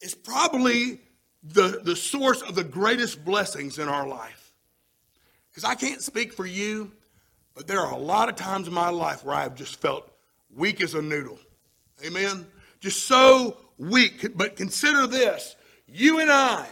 is 0.02 0.14
probably 0.14 1.00
the, 1.44 1.82
the 1.84 1.96
source 1.96 2.42
of 2.42 2.56
the 2.56 2.64
greatest 2.64 3.24
blessings 3.26 3.80
in 3.80 3.88
our 3.88 4.08
life. 4.08 4.54
Because 5.50 5.64
I 5.64 5.76
can't 5.76 6.02
speak 6.02 6.34
for 6.34 6.46
you, 6.46 6.92
but 7.56 7.68
there 7.68 7.80
are 7.80 7.94
a 7.94 7.98
lot 7.98 8.30
of 8.30 8.36
times 8.36 8.68
in 8.68 8.74
my 8.74 8.90
life 8.90 9.24
where 9.24 9.36
I've 9.36 9.56
just 9.56 9.80
felt 9.80 10.12
weak 10.56 10.82
as 10.82 10.94
a 10.94 11.02
noodle. 11.02 11.40
Amen? 12.06 12.46
Just 12.80 13.06
so 13.06 13.58
weak. 13.78 14.36
But 14.36 14.56
consider 14.56 15.08
this 15.08 15.56
you 15.88 16.20
and 16.20 16.32
I, 16.32 16.68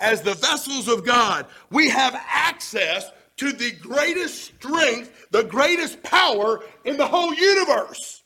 as 0.00 0.22
the 0.22 0.34
vessels 0.34 0.88
of 0.88 1.06
God, 1.06 1.46
we 1.70 1.88
have 1.88 2.14
access 2.28 3.10
to 3.36 3.52
the 3.52 3.72
greatest 3.72 4.44
strength, 4.44 5.26
the 5.30 5.44
greatest 5.44 6.02
power 6.02 6.60
in 6.84 6.96
the 6.96 7.06
whole 7.06 7.34
universe. 7.34 8.22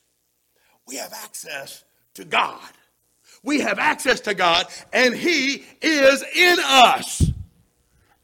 We 0.87 0.97
have 0.97 1.12
access 1.12 1.85
to 2.14 2.25
God. 2.25 2.61
We 3.42 3.61
have 3.61 3.79
access 3.79 4.21
to 4.23 4.35
God, 4.35 4.66
and 4.92 5.14
He 5.14 5.64
is 5.81 6.25
in 6.35 6.59
us. 6.62 7.31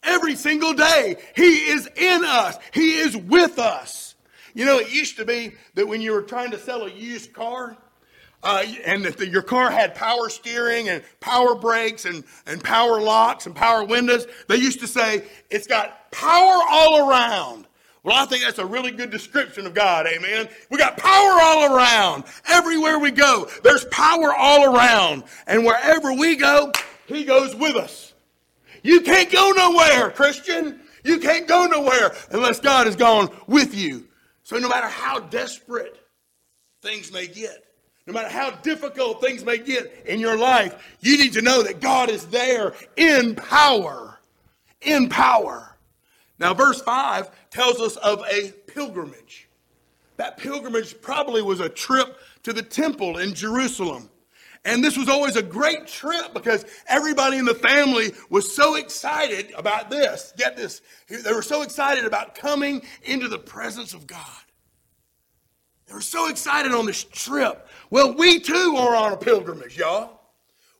Every 0.03 0.35
single 0.35 0.75
day, 0.75 1.17
He 1.35 1.71
is 1.71 1.89
in 1.97 2.25
us. 2.25 2.59
He 2.73 2.97
is 2.97 3.17
with 3.17 3.59
us. 3.59 4.15
You 4.55 4.65
know, 4.65 4.79
it 4.79 4.93
used 4.93 5.17
to 5.17 5.25
be 5.25 5.53
that 5.75 5.87
when 5.87 6.01
you 6.01 6.13
were 6.13 6.23
trying 6.23 6.51
to 6.53 6.59
sell 6.59 6.83
a 6.83 6.91
used 6.91 7.33
car, 7.33 7.77
uh, 8.45 8.63
and 8.85 9.07
if 9.07 9.17
the, 9.17 9.27
your 9.27 9.43
car 9.43 9.71
had 9.71 9.95
power 9.95 10.29
steering 10.29 10.91
and 10.91 11.03
power 11.21 11.55
brakes 11.55 12.05
and, 12.05 12.23
and 12.47 12.63
power 12.63 13.01
locks 13.01 13.47
and 13.47 13.55
power 13.57 13.85
windows, 13.85 14.27
they 14.49 14.57
used 14.57 14.81
to 14.81 14.87
say, 14.87 15.25
it's 15.51 15.67
got 15.67 16.13
power 16.13 16.61
all 16.69 17.09
around. 17.09 17.67
Well, 18.03 18.15
I 18.15 18.27
think 18.27 18.45
that's 18.45 18.59
a 18.59 18.67
really 18.67 18.91
good 18.91 19.11
description 19.11 19.67
of 19.67 19.73
God, 19.73 20.07
amen. 20.07 20.51
We 20.71 20.77
got 20.77 20.99
power 20.99 21.39
all 21.43 21.75
around. 21.75 22.25
Everywhere 22.47 22.99
we 22.99 23.11
go, 23.11 23.49
there's 23.63 23.87
power 23.87 24.35
all 24.35 24.75
around. 24.77 25.25
And 25.47 25.65
wherever 25.65 26.13
we 26.13 26.37
go, 26.37 26.71
He 27.07 27.25
goes 27.25 27.57
with 27.57 27.77
us. 27.77 28.13
You 28.83 29.01
can't 29.01 29.33
go 29.33 29.53
nowhere, 29.57 30.11
Christian. 30.11 30.81
You 31.03 31.19
can't 31.19 31.49
go 31.49 31.65
nowhere 31.65 32.15
unless 32.31 32.61
God 32.61 32.87
has 32.87 32.95
gone 32.95 33.31
with 33.47 33.75
you. 33.75 34.07
So 34.43 34.59
no 34.59 34.69
matter 34.69 34.89
how 34.89 35.21
desperate 35.21 35.99
things 36.83 37.11
may 37.11 37.27
get, 37.27 37.64
no 38.07 38.13
matter 38.13 38.29
how 38.29 38.51
difficult 38.51 39.21
things 39.21 39.45
may 39.45 39.59
get 39.59 40.05
in 40.07 40.21
your 40.21 40.37
life, 40.37 40.97
you 41.01 41.17
need 41.17 41.33
to 41.35 41.43
know 41.43 41.63
that 41.63 41.81
God 41.81 42.11
is 42.11 42.27
there 42.27 42.75
in 42.97 43.35
power. 43.35 44.19
In 44.83 45.09
power. 45.09 45.77
Now, 46.39 46.53
verse 46.53 46.83
5 46.83 47.31
tells 47.51 47.81
us 47.81 47.97
of 47.97 48.23
a 48.31 48.53
pilgrimage. 48.67 49.49
That 50.17 50.37
pilgrimage 50.37 51.01
probably 51.01 51.43
was 51.43 51.61
a 51.61 51.69
trip 51.69 52.19
to 52.43 52.53
the 52.53 52.63
temple 52.63 53.19
in 53.19 53.35
Jerusalem. 53.35 54.11
And 54.67 54.83
this 54.83 54.97
was 54.97 55.09
always 55.09 55.37
a 55.37 55.43
great 55.43 55.87
trip 55.87 56.33
because 56.33 56.65
everybody 56.87 57.37
in 57.37 57.45
the 57.45 57.55
family 57.55 58.13
was 58.31 58.55
so 58.55 58.77
excited 58.77 59.53
about 59.57 59.91
this. 59.91 60.33
Get 60.37 60.57
this. 60.57 60.81
They 61.09 61.33
were 61.33 61.43
so 61.43 61.63
excited 61.63 62.05
about 62.05 62.35
coming 62.35 62.83
into 63.03 63.29
the 63.29 63.39
presence 63.39 63.93
of 63.93 64.07
God. 64.07 64.44
They 65.87 65.95
were 65.95 66.01
so 66.01 66.29
excited 66.29 66.73
on 66.73 66.87
this 66.87 67.05
trip. 67.05 67.69
Well, 67.91 68.15
we 68.15 68.41
too 68.41 68.77
are 68.79 68.97
on 68.97 69.13
a 69.13 69.17
pilgrimage, 69.17 69.77
y'all. 69.77 70.21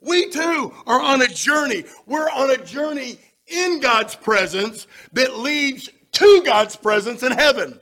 We 0.01 0.31
too 0.31 0.73
are 0.87 1.01
on 1.01 1.23
a 1.23 1.29
journey. 1.29 1.85
We're 2.07 2.31
on 2.31 2.51
a 2.51 2.59
journey 2.59 3.19
in 3.47 3.81
God's 3.81 4.15
presence 4.15 4.87
that 5.13 5.39
leads 5.39 5.91
to 6.13 6.43
God's 6.45 6.77
presence 6.77 7.23
in 7.23 7.33
heaven. 7.33 7.79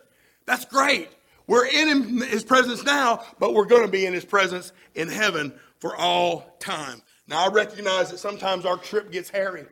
That's 0.47 0.65
great. 0.65 1.09
We're 1.47 1.67
in 1.67 2.21
his 2.23 2.45
presence 2.45 2.85
now, 2.85 3.25
but 3.39 3.55
we're 3.55 3.67
going 3.67 3.83
to 3.83 3.89
be 3.89 4.07
in 4.07 4.13
his 4.13 4.25
presence 4.25 4.73
in 4.95 5.09
heaven 5.09 5.53
for 5.81 5.97
all 5.97 6.57
time. 6.61 7.03
Now, 7.27 7.47
I 7.47 7.49
recognize 7.49 8.11
that 8.11 8.19
sometimes 8.19 8.65
our 8.65 8.77
trip 8.77 9.11
gets 9.11 9.31
hairy. 9.31 9.67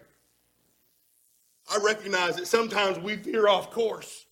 I 1.70 1.78
recognize 1.84 2.36
that 2.36 2.46
sometimes 2.46 2.98
we 2.98 3.16
veer 3.16 3.48
off 3.48 3.70
course. 3.70 4.26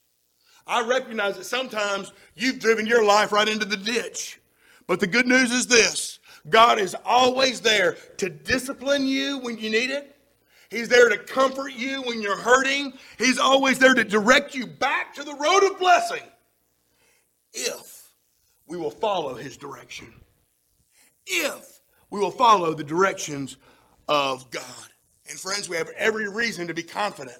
I 0.69 0.87
recognize 0.87 1.37
that 1.39 1.45
sometimes 1.45 2.13
you've 2.37 2.59
driven 2.59 2.87
your 2.87 3.03
life 3.03 3.33
right 3.33 3.49
into 3.49 3.65
the 3.65 3.77
ditch. 3.77 4.39
But 4.87 5.01
the 5.01 5.07
good 5.07 5.27
news 5.27 5.51
is 5.51 5.67
this 5.67 6.19
God 6.49 6.79
is 6.79 6.95
always 7.05 7.61
there 7.61 7.97
to 8.19 8.29
discipline 8.29 9.07
you 9.07 9.39
when 9.39 9.59
you 9.59 9.71
need 9.71 9.91
it. 9.91 10.15
He's 10.71 10.89
there 10.89 11.09
to 11.09 11.17
comfort 11.17 11.73
you 11.73 12.03
when 12.03 12.21
you're 12.21 12.37
hurting. 12.37 12.93
He's 13.17 13.39
always 13.39 13.79
there 13.79 13.95
to 13.95 14.05
direct 14.05 14.55
you 14.55 14.67
back 14.67 15.15
to 15.15 15.25
the 15.25 15.35
road 15.35 15.71
of 15.71 15.79
blessing 15.79 16.23
if 17.55 18.13
we 18.67 18.77
will 18.77 18.91
follow 18.91 19.35
his 19.35 19.57
direction. 19.57 20.13
If 21.27 21.81
we 22.11 22.21
will 22.21 22.31
follow 22.31 22.75
the 22.75 22.85
directions 22.85 23.57
of 24.09 24.51
God. 24.51 24.65
And 25.31 25.39
friends, 25.39 25.69
we 25.69 25.77
have 25.77 25.89
every 25.97 26.29
reason 26.29 26.67
to 26.67 26.75
be 26.75 26.83
confident 26.83 27.39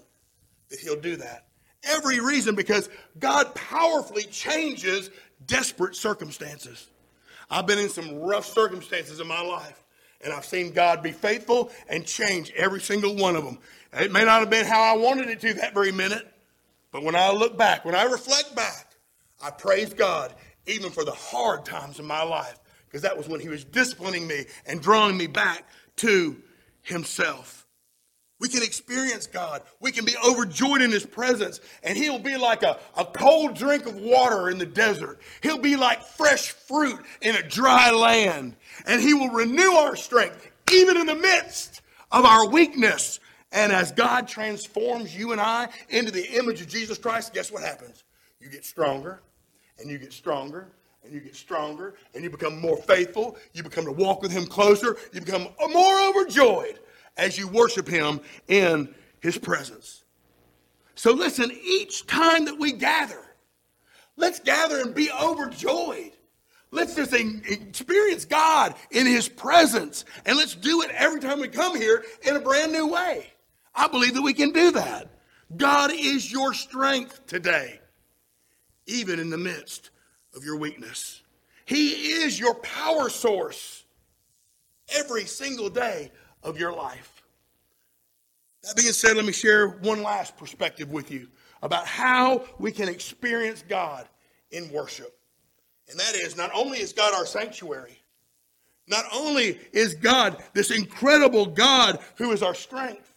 that 0.71 0.79
he'll 0.79 1.01
do 1.01 1.17
that. 1.17 1.48
Every 1.85 2.21
reason 2.21 2.55
because 2.55 2.89
God 3.19 3.55
powerfully 3.55 4.25
changes 4.25 5.11
desperate 5.47 5.95
circumstances. 5.97 6.89
I've 7.51 7.67
been 7.67 7.79
in 7.79 7.89
some 7.89 8.21
rough 8.21 8.47
circumstances 8.47 9.21
in 9.21 9.27
my 9.27 9.41
life. 9.41 9.83
And 10.21 10.33
I've 10.33 10.45
seen 10.45 10.73
God 10.73 11.03
be 11.03 11.13
faithful 11.13 11.71
and 11.89 12.05
change 12.05 12.53
every 12.57 12.81
single 12.81 13.15
one 13.15 13.37
of 13.37 13.45
them. 13.45 13.59
It 13.93 14.11
may 14.11 14.25
not 14.25 14.41
have 14.41 14.51
been 14.51 14.67
how 14.67 14.81
I 14.81 14.97
wanted 14.97 15.29
it 15.29 15.41
to 15.41 15.55
that 15.55 15.75
very 15.75 15.93
minute, 15.93 16.27
but 16.91 17.05
when 17.05 17.15
I 17.15 17.31
look 17.31 17.57
back, 17.57 17.85
when 17.85 17.95
I 17.95 18.03
reflect 18.05 18.55
back, 18.57 18.95
I 19.43 19.51
praise 19.51 19.95
God 19.95 20.35
even 20.67 20.91
for 20.91 21.05
the 21.05 21.13
hard 21.13 21.65
times 21.65 22.01
in 22.01 22.05
my 22.05 22.23
life 22.23 22.59
because 22.87 23.03
that 23.03 23.17
was 23.17 23.29
when 23.29 23.41
He 23.41 23.49
was 23.49 23.65
disciplining 23.65 24.27
me 24.27 24.47
and 24.67 24.83
drawing 24.83 25.17
me 25.17 25.29
back 25.29 25.65
to 25.97 26.37
Himself. 26.83 27.67
We 28.41 28.49
can 28.49 28.63
experience 28.63 29.27
God. 29.27 29.63
We 29.81 29.91
can 29.91 30.05
be 30.05 30.15
overjoyed 30.25 30.81
in 30.81 30.93
His 30.93 31.05
presence. 31.05 31.61
And 31.83 31.99
He'll 31.99 32.21
be 32.21 32.37
like 32.37 32.63
a, 32.63 32.79
a 32.97 33.05
cold 33.05 33.57
drink 33.57 33.87
of 33.87 33.97
water 33.97 34.49
in 34.49 34.59
the 34.59 34.67
desert. 34.67 35.21
He'll 35.43 35.59
be 35.59 35.77
like 35.77 36.03
fresh 36.03 36.51
fruit 36.51 37.01
in 37.21 37.35
a 37.35 37.43
dry 37.43 37.91
land 37.91 38.55
and 38.87 39.01
He 39.01 39.15
will 39.15 39.31
renew 39.31 39.73
our 39.73 39.97
strength, 39.97 40.51
even 40.73 40.97
in 40.97 41.07
the 41.07 41.17
midst 41.17 41.83
of 42.13 42.25
our 42.25 42.49
weakness. 42.49 43.19
And 43.51 43.73
as 43.73 43.93
God 43.93 44.29
transforms 44.29 45.17
you 45.17 45.33
and 45.33 45.41
I 45.41 45.69
into 45.89 46.13
the 46.13 46.39
image 46.39 46.61
of 46.61 46.69
Jesus 46.69 46.99
Christ, 46.99 47.33
guess 47.33 47.51
what 47.51 47.63
happens? 47.63 48.05
You 48.41 48.51
get 48.51 48.65
stronger, 48.65 49.21
and 49.79 49.91
you 49.91 49.99
get 49.99 50.13
stronger, 50.13 50.69
and 51.03 51.13
you 51.13 51.21
get 51.21 51.35
stronger, 51.35 51.95
and 52.15 52.23
you 52.23 52.31
become 52.31 52.61
more 52.61 52.77
faithful. 52.77 53.37
You 53.53 53.63
become 53.63 53.87
to 53.87 53.93
walk 53.93 54.23
with 54.23 54.31
Him 54.31 54.47
closer. 54.47 54.97
You 55.13 55.21
become 55.21 55.49
more 55.71 56.01
overjoyed 56.09 56.79
as 57.19 57.37
you 57.37 57.49
worship 57.49 57.89
Him 57.89 58.21
in 58.47 58.95
His 59.21 59.37
presence. 59.37 60.05
So 60.95 61.13
listen, 61.13 61.51
each 61.63 62.07
time 62.07 62.47
that 62.47 62.59
we 62.59 62.73
gather, 62.73 63.23
let's 64.17 64.41
gather 64.41 64.81
and 64.81 64.95
be 64.95 65.11
overjoyed. 65.11 66.13
Let's 66.71 66.95
just 66.95 67.15
experience 67.15 68.25
God 68.25 68.75
in 68.91 69.07
His 69.07 69.29
presence. 69.29 70.05
And 70.27 70.37
let's 70.37 70.55
do 70.55 70.83
it 70.83 70.91
every 70.91 71.21
time 71.21 71.41
we 71.41 71.49
come 71.49 71.77
here 71.77 72.05
in 72.23 72.37
a 72.37 72.41
brand 72.41 72.73
new 72.73 72.87
way. 72.89 73.27
I 73.75 73.89
believe 73.89 74.15
that 74.15 74.23
we 74.23 74.35
can 74.35 74.53
do 74.53 74.73
that. 74.73 75.11
God 75.57 75.91
is 75.93 76.31
your 76.31 76.53
strength 76.53 77.27
today, 77.27 77.81
even 78.87 79.19
in 79.19 79.31
the 79.31 79.39
midst 79.39 79.91
of 80.37 80.45
your 80.45 80.59
weakness. 80.59 81.23
He 81.65 82.13
is 82.13 82.39
your 82.39 82.55
power 82.57 83.09
source 83.09 83.85
every 84.95 85.25
single 85.25 85.71
day 85.71 86.11
of 86.43 86.59
your 86.59 86.73
life. 86.73 87.23
That 88.63 88.77
being 88.77 88.93
said, 88.93 89.17
let 89.17 89.25
me 89.25 89.33
share 89.33 89.69
one 89.69 90.03
last 90.03 90.37
perspective 90.37 90.91
with 90.91 91.11
you 91.11 91.29
about 91.63 91.87
how 91.87 92.45
we 92.59 92.73
can 92.73 92.89
experience 92.89 93.65
God 93.69 94.09
in 94.51 94.71
worship. 94.73 95.19
And 95.91 95.99
that 95.99 96.15
is 96.15 96.37
not 96.37 96.51
only 96.55 96.79
is 96.79 96.93
God 96.93 97.15
our 97.15 97.27
sanctuary, 97.27 97.99
not 98.89 99.05
only 99.13 99.59
is 99.73 99.95
God 99.95 100.43
this 100.55 100.71
incredible 100.71 101.47
God 101.47 101.99
who 102.17 102.33
is 102.33 102.43
our 102.43 102.55
strength, 102.55 103.15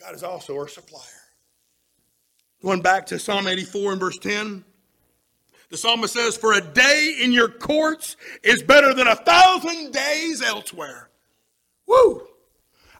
God 0.00 0.14
is 0.14 0.22
also 0.22 0.56
our 0.56 0.68
supplier. 0.68 1.02
Going 2.62 2.82
back 2.82 3.06
to 3.06 3.18
Psalm 3.18 3.46
84 3.46 3.92
and 3.92 4.00
verse 4.00 4.18
10, 4.18 4.64
the 5.68 5.76
psalmist 5.76 6.14
says, 6.14 6.36
For 6.36 6.52
a 6.52 6.60
day 6.60 7.18
in 7.20 7.32
your 7.32 7.48
courts 7.48 8.16
is 8.42 8.62
better 8.62 8.94
than 8.94 9.08
a 9.08 9.16
thousand 9.16 9.92
days 9.92 10.42
elsewhere. 10.42 11.10
Woo! 11.86 12.26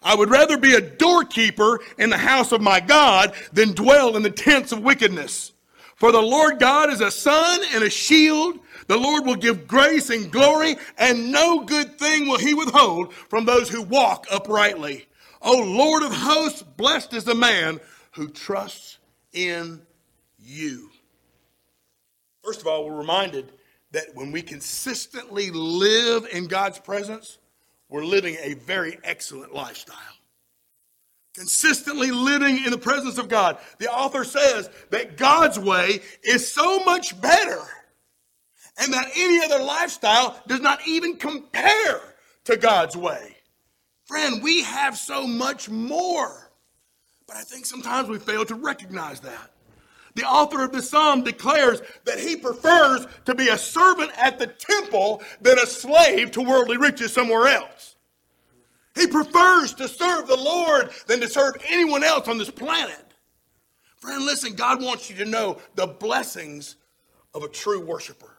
I 0.02 0.14
would 0.14 0.30
rather 0.30 0.56
be 0.56 0.74
a 0.74 0.80
doorkeeper 0.80 1.80
in 1.98 2.10
the 2.10 2.16
house 2.16 2.52
of 2.52 2.60
my 2.60 2.80
God 2.80 3.34
than 3.52 3.72
dwell 3.72 4.16
in 4.16 4.22
the 4.22 4.30
tents 4.30 4.72
of 4.72 4.82
wickedness. 4.82 5.52
For 5.96 6.12
the 6.12 6.22
Lord 6.22 6.58
God 6.58 6.90
is 6.90 7.00
a 7.00 7.10
sun 7.10 7.60
and 7.72 7.82
a 7.82 7.90
shield. 7.90 8.60
The 8.86 8.96
Lord 8.96 9.24
will 9.24 9.34
give 9.34 9.66
grace 9.66 10.10
and 10.10 10.30
glory, 10.30 10.76
and 10.98 11.32
no 11.32 11.64
good 11.64 11.98
thing 11.98 12.28
will 12.28 12.38
he 12.38 12.54
withhold 12.54 13.12
from 13.14 13.44
those 13.44 13.68
who 13.68 13.82
walk 13.82 14.26
uprightly. 14.30 15.08
O 15.42 15.58
Lord 15.58 16.02
of 16.02 16.12
hosts, 16.12 16.62
blessed 16.62 17.14
is 17.14 17.24
the 17.24 17.34
man 17.34 17.80
who 18.12 18.28
trusts 18.28 18.98
in 19.32 19.82
you. 20.38 20.90
First 22.44 22.60
of 22.60 22.66
all, 22.66 22.84
we're 22.84 22.96
reminded 22.96 23.50
that 23.90 24.14
when 24.14 24.30
we 24.30 24.42
consistently 24.42 25.50
live 25.50 26.26
in 26.30 26.46
God's 26.46 26.78
presence, 26.78 27.38
we're 27.88 28.04
living 28.04 28.36
a 28.40 28.54
very 28.54 28.98
excellent 29.04 29.54
lifestyle. 29.54 29.96
Consistently 31.34 32.10
living 32.10 32.64
in 32.64 32.70
the 32.70 32.78
presence 32.78 33.18
of 33.18 33.28
God. 33.28 33.58
The 33.78 33.92
author 33.92 34.24
says 34.24 34.70
that 34.90 35.16
God's 35.16 35.58
way 35.58 36.00
is 36.22 36.50
so 36.50 36.82
much 36.84 37.20
better 37.20 37.60
and 38.78 38.92
that 38.92 39.10
any 39.16 39.44
other 39.44 39.62
lifestyle 39.62 40.40
does 40.46 40.60
not 40.60 40.86
even 40.86 41.16
compare 41.16 42.00
to 42.44 42.56
God's 42.56 42.96
way. 42.96 43.36
Friend, 44.04 44.42
we 44.42 44.62
have 44.62 44.96
so 44.96 45.26
much 45.26 45.68
more, 45.68 46.50
but 47.26 47.36
I 47.36 47.42
think 47.42 47.66
sometimes 47.66 48.08
we 48.08 48.18
fail 48.18 48.44
to 48.46 48.54
recognize 48.54 49.20
that. 49.20 49.50
The 50.16 50.24
author 50.24 50.64
of 50.64 50.72
the 50.72 50.80
psalm 50.80 51.24
declares 51.24 51.82
that 52.06 52.18
he 52.18 52.36
prefers 52.36 53.06
to 53.26 53.34
be 53.34 53.48
a 53.48 53.58
servant 53.58 54.10
at 54.16 54.38
the 54.38 54.46
temple 54.46 55.22
than 55.42 55.58
a 55.58 55.66
slave 55.66 56.30
to 56.32 56.40
worldly 56.40 56.78
riches 56.78 57.12
somewhere 57.12 57.48
else. 57.48 57.96
He 58.94 59.06
prefers 59.06 59.74
to 59.74 59.86
serve 59.86 60.26
the 60.26 60.36
Lord 60.36 60.88
than 61.06 61.20
to 61.20 61.28
serve 61.28 61.56
anyone 61.68 62.02
else 62.02 62.28
on 62.28 62.38
this 62.38 62.50
planet. 62.50 63.12
Friend, 63.98 64.24
listen, 64.24 64.54
God 64.54 64.82
wants 64.82 65.10
you 65.10 65.16
to 65.16 65.26
know 65.26 65.60
the 65.74 65.86
blessings 65.86 66.76
of 67.34 67.42
a 67.42 67.48
true 67.48 67.84
worshiper. 67.84 68.38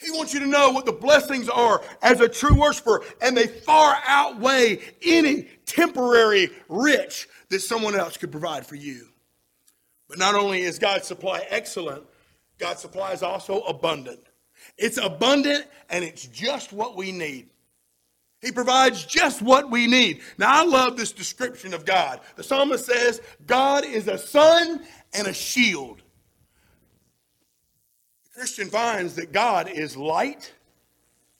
He 0.00 0.10
wants 0.10 0.34
you 0.34 0.40
to 0.40 0.46
know 0.46 0.70
what 0.70 0.86
the 0.86 0.92
blessings 0.92 1.48
are 1.48 1.82
as 2.02 2.20
a 2.20 2.28
true 2.28 2.58
worshiper, 2.58 3.04
and 3.22 3.36
they 3.36 3.46
far 3.46 3.96
outweigh 4.08 4.80
any 5.04 5.42
temporary 5.66 6.50
rich 6.68 7.28
that 7.50 7.60
someone 7.60 7.94
else 7.94 8.16
could 8.16 8.32
provide 8.32 8.66
for 8.66 8.74
you. 8.74 9.09
But 10.10 10.18
not 10.18 10.34
only 10.34 10.62
is 10.62 10.80
God's 10.80 11.06
supply 11.06 11.46
excellent, 11.50 12.02
God's 12.58 12.80
supply 12.80 13.12
is 13.12 13.22
also 13.22 13.60
abundant. 13.60 14.18
It's 14.76 14.98
abundant 14.98 15.66
and 15.88 16.04
it's 16.04 16.26
just 16.26 16.72
what 16.72 16.96
we 16.96 17.12
need. 17.12 17.48
He 18.42 18.50
provides 18.50 19.04
just 19.04 19.40
what 19.40 19.70
we 19.70 19.86
need. 19.86 20.20
Now, 20.36 20.62
I 20.62 20.64
love 20.64 20.96
this 20.96 21.12
description 21.12 21.72
of 21.74 21.84
God. 21.84 22.20
The 22.34 22.42
psalmist 22.42 22.86
says, 22.86 23.20
God 23.46 23.84
is 23.84 24.08
a 24.08 24.18
sun 24.18 24.84
and 25.14 25.28
a 25.28 25.32
shield. 25.32 26.02
The 28.24 28.40
Christian 28.40 28.68
finds 28.68 29.14
that 29.14 29.30
God 29.30 29.70
is 29.70 29.96
light 29.96 30.52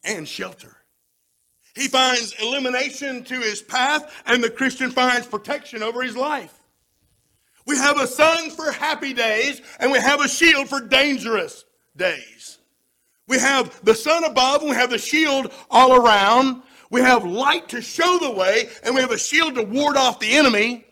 and 0.04 0.28
shelter. 0.28 0.76
He 1.74 1.88
finds 1.88 2.34
illumination 2.40 3.24
to 3.24 3.40
his 3.40 3.62
path, 3.62 4.22
and 4.26 4.44
the 4.44 4.50
Christian 4.50 4.90
finds 4.90 5.26
protection 5.26 5.82
over 5.82 6.02
his 6.02 6.16
life. 6.16 6.59
We 7.70 7.76
have 7.76 8.00
a 8.00 8.06
sun 8.08 8.50
for 8.50 8.72
happy 8.72 9.14
days, 9.14 9.62
and 9.78 9.92
we 9.92 10.00
have 10.00 10.20
a 10.20 10.28
shield 10.28 10.68
for 10.68 10.80
dangerous 10.80 11.64
days. 11.96 12.58
We 13.28 13.38
have 13.38 13.84
the 13.84 13.94
sun 13.94 14.24
above, 14.24 14.62
and 14.62 14.70
we 14.70 14.76
have 14.76 14.90
the 14.90 14.98
shield 14.98 15.52
all 15.70 15.94
around. 15.94 16.64
We 16.90 17.00
have 17.00 17.24
light 17.24 17.68
to 17.68 17.80
show 17.80 18.18
the 18.20 18.32
way, 18.32 18.68
and 18.82 18.92
we 18.92 19.00
have 19.00 19.12
a 19.12 19.18
shield 19.18 19.54
to 19.54 19.62
ward 19.62 19.96
off 19.96 20.18
the 20.18 20.32
enemy, 20.32 20.84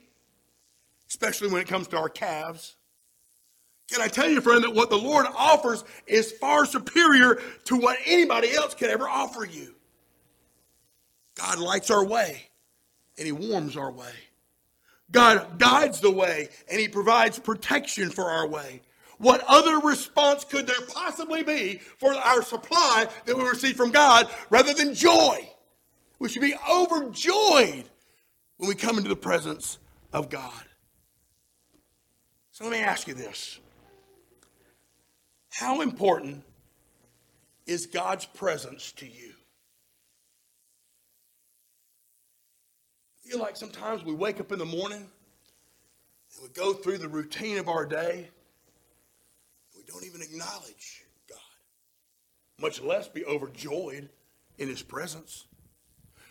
especially 1.08 1.48
when 1.48 1.60
it 1.60 1.66
comes 1.66 1.88
to 1.88 1.96
our 1.96 2.08
calves. 2.08 2.76
Can 3.90 4.00
I 4.00 4.06
tell 4.06 4.30
you, 4.30 4.40
friend, 4.40 4.62
that 4.62 4.72
what 4.72 4.88
the 4.88 4.98
Lord 4.98 5.26
offers 5.34 5.82
is 6.06 6.30
far 6.30 6.64
superior 6.64 7.40
to 7.64 7.76
what 7.76 7.98
anybody 8.06 8.52
else 8.54 8.76
could 8.76 8.90
ever 8.90 9.08
offer 9.08 9.44
you? 9.44 9.74
God 11.34 11.58
lights 11.58 11.90
our 11.90 12.04
way 12.04 12.48
and 13.16 13.26
He 13.26 13.32
warms 13.32 13.76
our 13.76 13.90
way. 13.90 14.12
God 15.10 15.58
guides 15.58 16.00
the 16.00 16.10
way 16.10 16.48
and 16.70 16.80
He 16.80 16.88
provides 16.88 17.38
protection 17.38 18.10
for 18.10 18.24
our 18.24 18.46
way. 18.46 18.82
What 19.18 19.42
other 19.48 19.78
response 19.78 20.44
could 20.44 20.66
there 20.66 20.80
possibly 20.92 21.42
be 21.42 21.78
for 21.98 22.14
our 22.14 22.42
supply 22.42 23.06
that 23.26 23.36
we 23.36 23.42
receive 23.42 23.76
from 23.76 23.90
God 23.90 24.28
rather 24.50 24.72
than 24.74 24.94
joy? 24.94 25.50
We 26.18 26.28
should 26.28 26.42
be 26.42 26.54
overjoyed 26.70 27.84
when 28.58 28.68
we 28.68 28.74
come 28.74 28.96
into 28.96 29.08
the 29.08 29.16
presence 29.16 29.78
of 30.12 30.28
God. 30.28 30.64
So 32.52 32.64
let 32.64 32.72
me 32.72 32.80
ask 32.80 33.08
you 33.08 33.14
this 33.14 33.58
how 35.50 35.80
important 35.80 36.44
is 37.66 37.86
God's 37.86 38.24
presence 38.24 38.92
to 38.92 39.06
you? 39.06 39.34
Feel 43.28 43.40
like 43.40 43.56
sometimes 43.56 44.04
we 44.04 44.14
wake 44.14 44.40
up 44.40 44.52
in 44.52 44.58
the 44.58 44.64
morning 44.64 45.06
and 46.34 46.42
we 46.42 46.48
go 46.48 46.72
through 46.72 46.96
the 46.96 47.08
routine 47.08 47.58
of 47.58 47.68
our 47.68 47.84
day. 47.84 48.28
We 49.76 49.82
don't 49.86 50.04
even 50.04 50.22
acknowledge 50.22 51.04
God, 51.28 51.38
much 52.58 52.80
less 52.80 53.06
be 53.06 53.26
overjoyed 53.26 54.08
in 54.56 54.68
His 54.68 54.82
presence. 54.82 55.44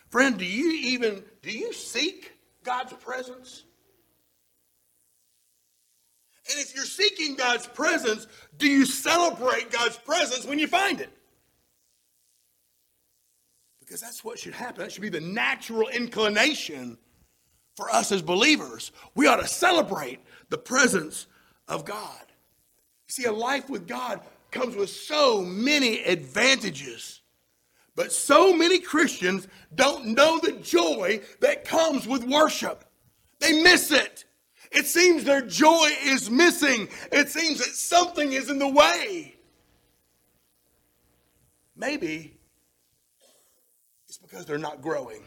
Friend, 0.08 0.36
do 0.36 0.44
you 0.44 0.72
even 0.72 1.22
do 1.40 1.52
you 1.52 1.72
seek 1.72 2.32
God's 2.64 2.94
presence? 2.94 3.62
And 6.50 6.58
if 6.58 6.74
you're 6.74 6.84
seeking 6.84 7.36
God's 7.36 7.66
presence, 7.66 8.26
do 8.56 8.66
you 8.66 8.86
celebrate 8.86 9.70
God's 9.70 9.98
presence 9.98 10.46
when 10.46 10.58
you 10.58 10.66
find 10.66 11.00
it? 11.00 11.10
Because 13.88 14.02
that's 14.02 14.22
what 14.22 14.38
should 14.38 14.52
happen. 14.52 14.82
That 14.82 14.92
should 14.92 15.00
be 15.00 15.08
the 15.08 15.18
natural 15.18 15.88
inclination 15.88 16.98
for 17.74 17.88
us 17.88 18.12
as 18.12 18.20
believers. 18.20 18.92
We 19.14 19.26
ought 19.26 19.36
to 19.36 19.46
celebrate 19.46 20.20
the 20.50 20.58
presence 20.58 21.26
of 21.68 21.86
God. 21.86 22.26
You 23.08 23.12
see, 23.12 23.24
a 23.24 23.32
life 23.32 23.70
with 23.70 23.88
God 23.88 24.20
comes 24.50 24.76
with 24.76 24.90
so 24.90 25.40
many 25.40 26.02
advantages. 26.02 27.22
But 27.96 28.12
so 28.12 28.54
many 28.54 28.78
Christians 28.78 29.48
don't 29.74 30.08
know 30.08 30.38
the 30.38 30.52
joy 30.52 31.22
that 31.40 31.64
comes 31.64 32.06
with 32.06 32.24
worship. 32.24 32.84
They 33.40 33.62
miss 33.62 33.90
it. 33.90 34.26
It 34.70 34.84
seems 34.84 35.24
their 35.24 35.40
joy 35.40 35.88
is 36.04 36.30
missing. 36.30 36.88
It 37.10 37.30
seems 37.30 37.56
that 37.60 37.74
something 37.74 38.34
is 38.34 38.50
in 38.50 38.58
the 38.58 38.68
way. 38.68 39.36
Maybe 41.74 42.37
because 44.28 44.46
they're 44.46 44.58
not 44.58 44.82
growing. 44.82 45.22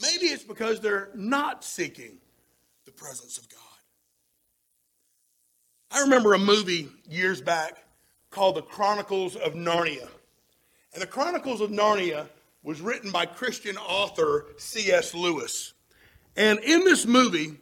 Maybe 0.00 0.26
it's 0.26 0.44
because 0.44 0.80
they're 0.80 1.10
not 1.14 1.64
seeking 1.64 2.18
the 2.84 2.92
presence 2.92 3.38
of 3.38 3.48
God. 3.48 3.60
I 5.90 6.00
remember 6.00 6.34
a 6.34 6.38
movie 6.38 6.88
years 7.08 7.40
back 7.40 7.84
called 8.30 8.56
The 8.56 8.62
Chronicles 8.62 9.36
of 9.36 9.54
Narnia. 9.54 10.08
And 10.92 11.02
The 11.02 11.06
Chronicles 11.06 11.60
of 11.60 11.70
Narnia 11.70 12.28
was 12.62 12.80
written 12.80 13.12
by 13.12 13.26
Christian 13.26 13.76
author 13.76 14.46
C.S. 14.56 15.14
Lewis. 15.14 15.74
And 16.36 16.58
in 16.60 16.84
this 16.84 17.06
movie, 17.06 17.54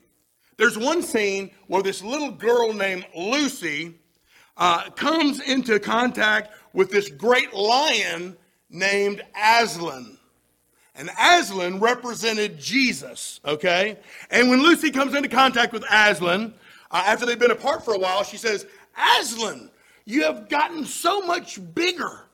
there's 0.57 0.79
one 0.79 1.03
scene 1.03 1.51
where 1.67 1.83
this 1.83 2.03
little 2.03 2.31
girl 2.31 2.73
named 2.73 3.05
Lucy 3.15 3.95
uh, 4.57 4.89
comes 4.91 5.41
into 5.41 5.79
contact 5.79 6.53
with 6.73 6.91
this 6.91 7.11
great 7.11 7.53
lion 7.53 8.37
named 8.73 9.23
Aslan. 9.41 10.19
And 10.95 11.11
Aslan 11.19 11.81
represented 11.81 12.59
Jesus, 12.59 13.41
okay? 13.45 13.99
And 14.31 14.51
when 14.51 14.63
Lucy 14.63 14.91
comes 14.91 15.15
into 15.15 15.29
contact 15.29 15.73
with 15.73 15.85
Aslan, 15.91 16.53
uh, 16.91 17.05
after 17.07 17.25
they've 17.25 17.39
been 17.39 17.51
apart 17.51 17.85
for 17.85 17.95
a 17.95 17.99
while, 17.99 18.25
she 18.25 18.37
says, 18.37 18.67
Aslan, 19.19 19.71
you 20.05 20.25
have 20.25 20.49
gotten 20.49 20.85
so 20.85 21.23
much 21.23 21.61
bigger. 21.75 22.25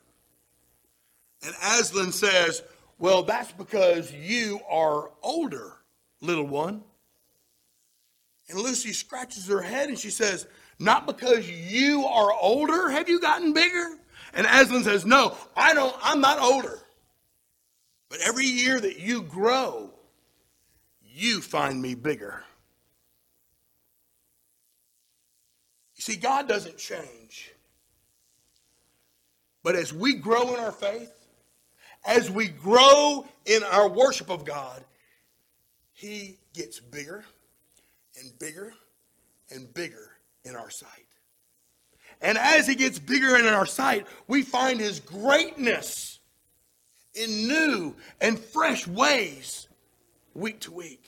And 1.45 1.55
Aslan 1.63 2.13
says, 2.13 2.63
Well, 2.99 3.23
that's 3.23 3.53
because 3.53 4.13
you 4.13 4.61
are 4.69 5.11
older 5.23 5.75
little 6.21 6.47
one. 6.47 6.83
And 8.49 8.59
Lucy 8.59 8.93
scratches 8.93 9.47
her 9.47 9.61
head 9.61 9.89
and 9.89 9.99
she 9.99 10.11
says, 10.11 10.49
Not 10.81 11.07
because 11.07 11.49
you 11.49 12.05
are 12.07 12.33
older 12.41 12.89
have 12.91 13.09
you 13.09 13.21
gotten 13.21 13.53
bigger? 13.53 13.99
And 14.35 14.47
Aslan 14.47 14.85
says, 14.85 15.05
No, 15.05 15.37
I 15.57 15.75
don't, 15.75 15.95
I'm 16.03 16.21
not 16.21 16.39
older. 16.41 16.79
But 18.09 18.21
every 18.21 18.47
year 18.47 18.81
that 18.81 18.99
you 18.99 19.23
grow, 19.23 19.91
you 21.03 21.41
find 21.41 21.81
me 21.81 21.95
bigger. 21.95 22.43
You 25.97 26.03
see, 26.03 26.17
God 26.17 26.49
doesn't 26.49 26.79
change. 26.79 27.53
But 29.63 29.75
as 29.75 29.93
we 29.93 30.15
grow 30.15 30.55
in 30.55 30.61
our 30.61 30.73
faith, 30.73 31.13
as 32.07 32.31
we 32.31 32.49
grow 32.49 33.27
in 33.45 33.63
our 33.65 33.89
worship 33.89 34.31
of 34.31 34.45
God, 34.45 34.85
he 35.93 36.39
gets 36.55 36.79
bigger 36.79 37.25
and 38.19 38.39
bigger 38.39 38.73
and 39.51 39.73
bigger 39.75 40.13
in 40.45 40.55
our 40.55 40.71
sight. 40.71 41.08
And 42.21 42.37
as 42.37 42.67
he 42.67 42.75
gets 42.75 42.99
bigger 42.99 43.37
in 43.37 43.47
our 43.47 43.67
sight, 43.67 44.07
we 44.27 44.43
find 44.43 44.81
his 44.81 45.01
greatness 45.01 46.19
in 47.15 47.49
new 47.49 47.95
and 48.21 48.39
fresh 48.39 48.87
ways 48.87 49.69
week 50.35 50.61
to 50.61 50.73
week. 50.73 51.05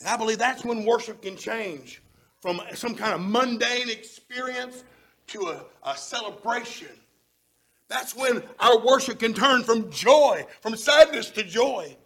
And 0.00 0.08
I 0.08 0.16
believe 0.16 0.38
that's 0.38 0.64
when 0.64 0.84
worship 0.84 1.22
can 1.22 1.36
change 1.36 2.02
from 2.40 2.60
some 2.74 2.94
kind 2.94 3.12
of 3.12 3.20
mundane 3.20 3.90
experience 3.90 4.82
to 5.28 5.48
a, 5.48 5.64
a 5.88 5.96
celebration. 5.96 6.88
That's 7.88 8.16
when 8.16 8.42
our 8.60 8.78
worship 8.78 9.18
can 9.18 9.34
turn 9.34 9.62
from 9.62 9.90
joy, 9.90 10.46
from 10.60 10.76
sadness 10.76 11.30
to 11.30 11.42
joy. 11.42 11.96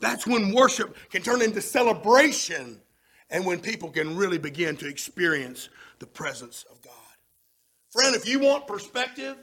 That's 0.00 0.26
when 0.26 0.52
worship 0.52 0.96
can 1.10 1.22
turn 1.22 1.42
into 1.42 1.60
celebration 1.60 2.80
and 3.30 3.44
when 3.44 3.60
people 3.60 3.90
can 3.90 4.16
really 4.16 4.38
begin 4.38 4.76
to 4.78 4.88
experience 4.88 5.68
the 5.98 6.06
presence 6.06 6.64
of 6.70 6.80
God. 6.82 6.92
Friend, 7.90 8.14
if 8.14 8.28
you 8.28 8.40
want 8.40 8.66
perspective, 8.66 9.36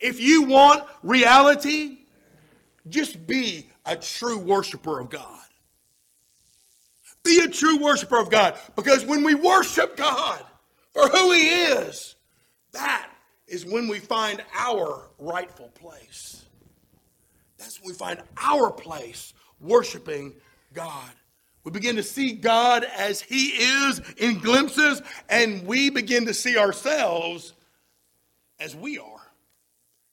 if 0.00 0.20
you 0.20 0.42
want 0.42 0.84
reality, 1.02 1.98
just 2.88 3.26
be 3.26 3.66
a 3.84 3.96
true 3.96 4.38
worshiper 4.38 5.00
of 5.00 5.10
God. 5.10 5.40
Be 7.24 7.40
a 7.40 7.48
true 7.48 7.78
worshiper 7.82 8.18
of 8.18 8.30
God 8.30 8.56
because 8.76 9.04
when 9.04 9.24
we 9.24 9.34
worship 9.34 9.96
God 9.96 10.44
for 10.92 11.08
who 11.08 11.32
He 11.32 11.48
is, 11.48 12.14
that 12.72 13.10
is 13.48 13.64
when 13.64 13.88
we 13.88 13.98
find 13.98 14.42
our 14.56 15.08
rightful 15.18 15.68
place. 15.68 16.44
That's 17.58 17.80
when 17.80 17.88
we 17.88 17.94
find 17.94 18.22
our 18.36 18.70
place 18.70 19.34
worshiping 19.60 20.34
God. 20.72 21.10
We 21.66 21.72
begin 21.72 21.96
to 21.96 22.02
see 22.04 22.30
God 22.30 22.84
as 22.96 23.20
He 23.20 23.48
is 23.48 24.00
in 24.18 24.38
glimpses, 24.38 25.02
and 25.28 25.66
we 25.66 25.90
begin 25.90 26.26
to 26.26 26.32
see 26.32 26.56
ourselves 26.56 27.54
as 28.60 28.76
we 28.76 28.98
are. 28.98 29.32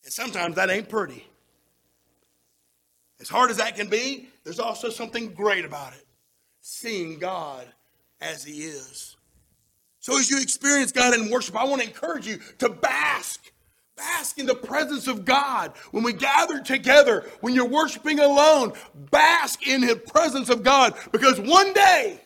And 0.03 0.11
sometimes 0.11 0.55
that 0.55 0.71
ain't 0.71 0.89
pretty. 0.89 1.27
As 3.21 3.29
hard 3.29 3.51
as 3.51 3.57
that 3.57 3.75
can 3.75 3.87
be, 3.87 4.29
there's 4.43 4.59
also 4.59 4.89
something 4.89 5.31
great 5.31 5.63
about 5.63 5.93
it 5.93 6.03
seeing 6.61 7.19
God 7.19 7.67
as 8.19 8.43
He 8.43 8.63
is. 8.63 9.15
So, 9.99 10.17
as 10.17 10.31
you 10.31 10.41
experience 10.41 10.91
God 10.91 11.13
in 11.13 11.29
worship, 11.29 11.55
I 11.55 11.65
want 11.65 11.83
to 11.83 11.87
encourage 11.87 12.25
you 12.25 12.39
to 12.57 12.69
bask. 12.69 13.52
Bask 13.95 14.39
in 14.39 14.45
the 14.45 14.55
presence 14.55 15.07
of 15.07 15.23
God. 15.23 15.73
When 15.91 16.03
we 16.03 16.13
gather 16.13 16.61
together, 16.61 17.29
when 17.41 17.53
you're 17.53 17.67
worshiping 17.67 18.19
alone, 18.19 18.73
bask 19.11 19.67
in 19.67 19.81
the 19.81 19.95
presence 19.95 20.49
of 20.49 20.63
God 20.63 20.95
because 21.11 21.39
one 21.39 21.73
day, 21.73 22.19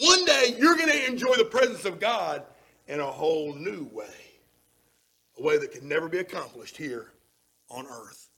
one 0.00 0.24
day 0.24 0.56
you're 0.58 0.76
going 0.76 0.90
to 0.90 1.06
enjoy 1.06 1.34
the 1.36 1.44
presence 1.44 1.84
of 1.84 2.00
God 2.00 2.42
in 2.88 2.98
a 2.98 3.06
whole 3.06 3.54
new 3.54 3.88
way, 3.92 4.06
a 5.38 5.42
way 5.42 5.58
that 5.58 5.70
can 5.70 5.88
never 5.88 6.08
be 6.08 6.18
accomplished 6.18 6.76
here 6.76 7.12
on 7.68 7.86
earth. 7.86 8.28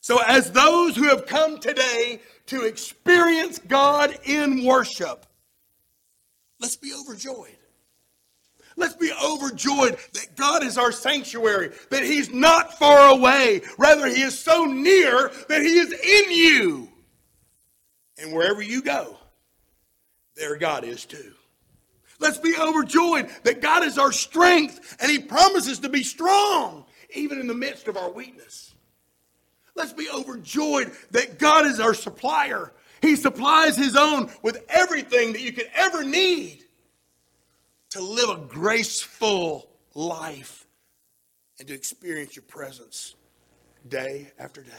So, 0.00 0.20
as 0.26 0.52
those 0.52 0.96
who 0.96 1.04
have 1.04 1.26
come 1.26 1.58
today 1.58 2.20
to 2.46 2.64
experience 2.64 3.58
God 3.58 4.18
in 4.24 4.64
worship, 4.64 5.26
let's 6.60 6.76
be 6.76 6.92
overjoyed. 6.94 7.56
Let's 8.78 8.94
be 8.94 9.10
overjoyed 9.12 9.98
that 10.12 10.36
God 10.36 10.62
is 10.62 10.78
our 10.78 10.92
sanctuary, 10.92 11.72
that 11.90 12.04
He's 12.04 12.30
not 12.30 12.78
far 12.78 13.10
away. 13.10 13.62
Rather, 13.76 14.06
He 14.06 14.22
is 14.22 14.38
so 14.38 14.66
near 14.66 15.32
that 15.48 15.62
He 15.62 15.78
is 15.78 15.92
in 15.92 16.30
you. 16.30 16.88
And 18.18 18.32
wherever 18.32 18.62
you 18.62 18.80
go, 18.80 19.18
there 20.36 20.56
God 20.56 20.84
is 20.84 21.04
too. 21.04 21.32
Let's 22.20 22.38
be 22.38 22.54
overjoyed 22.56 23.28
that 23.42 23.60
God 23.60 23.82
is 23.82 23.98
our 23.98 24.12
strength 24.12 24.96
and 25.00 25.10
He 25.10 25.18
promises 25.18 25.80
to 25.80 25.88
be 25.88 26.04
strong 26.04 26.84
even 27.12 27.40
in 27.40 27.48
the 27.48 27.54
midst 27.54 27.88
of 27.88 27.96
our 27.96 28.12
weakness. 28.12 28.74
Let's 29.74 29.92
be 29.92 30.08
overjoyed 30.08 30.92
that 31.10 31.40
God 31.40 31.66
is 31.66 31.80
our 31.80 31.94
supplier. 31.94 32.72
He 33.02 33.16
supplies 33.16 33.76
His 33.76 33.96
own 33.96 34.30
with 34.42 34.64
everything 34.68 35.32
that 35.32 35.42
you 35.42 35.52
could 35.52 35.68
ever 35.74 36.04
need 36.04 36.64
to 37.90 38.02
live 38.02 38.30
a 38.30 38.36
graceful 38.46 39.68
life 39.94 40.66
and 41.58 41.68
to 41.68 41.74
experience 41.74 42.36
your 42.36 42.44
presence 42.44 43.14
day 43.88 44.30
after 44.38 44.62
day. 44.62 44.70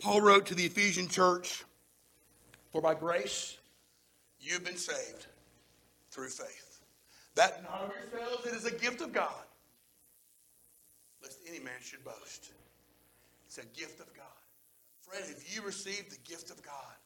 Paul 0.00 0.20
wrote 0.20 0.46
to 0.46 0.54
the 0.54 0.64
Ephesian 0.64 1.08
church, 1.08 1.64
For 2.70 2.80
by 2.80 2.94
grace 2.94 3.56
you've 4.40 4.64
been 4.64 4.76
saved 4.76 5.26
through 6.10 6.28
faith. 6.28 6.80
That 7.34 7.62
not 7.62 7.82
of 7.82 7.92
yourselves, 8.12 8.46
it 8.46 8.54
is 8.54 8.64
a 8.64 8.70
gift 8.70 9.00
of 9.00 9.12
God 9.12 9.44
lest 11.22 11.40
any 11.48 11.58
man 11.58 11.80
should 11.82 12.04
boast. 12.04 12.52
It's 13.46 13.58
a 13.58 13.66
gift 13.78 14.00
of 14.00 14.12
God. 14.14 14.26
Friend, 15.02 15.24
have 15.24 15.42
you 15.52 15.62
received 15.62 16.10
the 16.10 16.28
gift 16.28 16.50
of 16.50 16.62
God? 16.62 16.97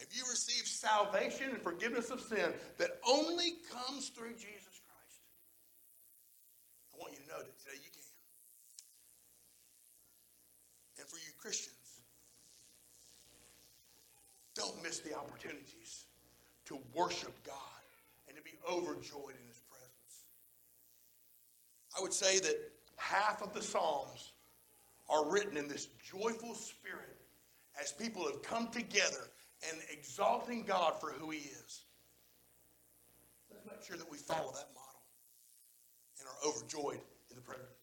Have 0.00 0.08
you 0.12 0.24
received 0.30 0.66
salvation 0.66 1.50
and 1.50 1.60
forgiveness 1.60 2.08
of 2.10 2.22
sin 2.22 2.54
that 2.78 2.98
only 3.06 3.52
comes 3.70 4.08
through 4.08 4.32
Jesus 4.32 4.80
Christ? 4.80 5.20
I 6.94 6.98
want 6.98 7.12
you 7.12 7.18
to 7.18 7.28
know 7.28 7.38
that 7.38 7.58
today 7.58 7.76
you 7.76 7.90
can. 7.92 8.00
And 10.98 11.06
for 11.06 11.16
you 11.16 11.32
Christians, 11.38 11.76
don't 14.54 14.82
miss 14.82 15.00
the 15.00 15.14
opportunities 15.14 16.06
to 16.64 16.78
worship 16.94 17.34
God 17.44 17.56
and 18.26 18.36
to 18.38 18.42
be 18.42 18.52
overjoyed 18.66 19.36
in 19.38 19.48
His 19.48 19.60
presence. 19.70 20.24
I 21.96 22.00
would 22.00 22.14
say 22.14 22.38
that 22.38 22.56
half 22.96 23.42
of 23.42 23.52
the 23.52 23.62
Psalms 23.62 24.32
are 25.10 25.30
written 25.30 25.58
in 25.58 25.68
this 25.68 25.88
joyful 26.02 26.54
spirit 26.54 27.18
as 27.80 27.92
people 27.92 28.24
have 28.24 28.42
come 28.42 28.68
together 28.68 29.28
and 29.68 29.80
exalting 29.92 30.64
God 30.64 31.00
for 31.00 31.10
who 31.10 31.30
He 31.30 31.38
is. 31.38 31.82
Let's 33.50 33.66
make 33.66 33.82
sure 33.86 33.96
that 33.96 34.10
we 34.10 34.18
follow 34.18 34.52
that 34.52 34.68
model 34.74 35.02
and 36.18 36.28
are 36.28 36.48
overjoyed 36.48 37.00
in 37.30 37.36
the 37.36 37.42
presence 37.42 37.66
of 37.66 37.76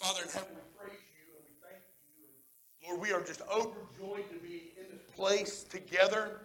God. 0.00 0.06
Father 0.06 0.22
in 0.22 0.28
heaven, 0.28 0.54
we 0.54 0.78
praise 0.78 1.00
you 1.16 1.34
and 1.36 1.44
we 1.48 1.54
thank 1.62 1.82
you. 2.18 2.88
Lord, 2.88 3.00
we 3.00 3.12
are 3.12 3.22
just 3.22 3.42
overjoyed 3.42 4.30
to 4.30 4.38
be 4.38 4.72
in 4.78 4.90
this 4.90 5.02
place 5.14 5.64
together. 5.64 6.40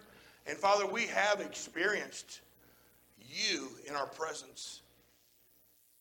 And 0.47 0.57
Father, 0.57 0.85
we 0.85 1.05
have 1.07 1.41
experienced 1.41 2.41
you 3.29 3.69
in 3.87 3.95
our 3.95 4.07
presence. 4.07 4.81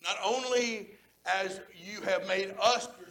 Not 0.02 0.16
only 0.24 0.90
as 1.26 1.60
you 1.84 2.00
have 2.02 2.26
made 2.26 2.54
us 2.60 2.88
your 2.98 3.07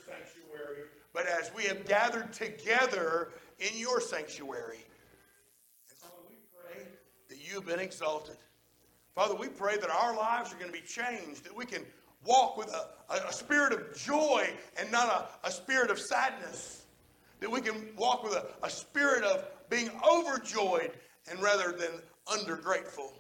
but 1.14 1.26
as 1.28 1.52
we 1.56 1.64
have 1.64 1.86
gathered 1.86 2.34
together 2.34 3.30
in 3.60 3.78
your 3.78 4.00
sanctuary. 4.00 4.86
And 5.90 5.98
Father, 5.98 6.14
we 6.30 6.36
pray 6.62 6.84
that 7.30 7.38
you've 7.40 7.66
been 7.66 7.80
exalted. 7.80 8.38
Father, 9.16 9.36
we 9.36 9.48
pray 9.48 9.78
that 9.78 9.90
our 9.90 10.16
lives 10.16 10.54
are 10.54 10.58
going 10.58 10.72
to 10.72 10.80
be 10.80 10.86
changed, 10.86 11.44
that 11.44 11.56
we 11.56 11.66
can 11.66 11.82
walk 12.24 12.58
with 12.58 12.68
a, 12.70 13.14
a, 13.14 13.30
a 13.30 13.34
spirit 13.34 13.74
of 13.74 13.98
joy 13.98 14.48
and 14.80 14.92
not 14.92 15.08
a, 15.44 15.48
a, 15.48 15.52
spirit 15.52 15.90
of 15.90 16.00
sadness, 16.00 16.86
that 17.40 17.50
we 17.50 17.62
can 17.62 17.90
walk 17.98 18.24
with 18.24 18.38
a 18.62 18.70
spirit 18.70 19.24
of 19.24 19.46
being 19.70 19.90
overjoyed 20.08 20.92
and 21.30 21.42
rather 21.42 21.72
than 21.72 21.90
undergrateful. 22.28 23.12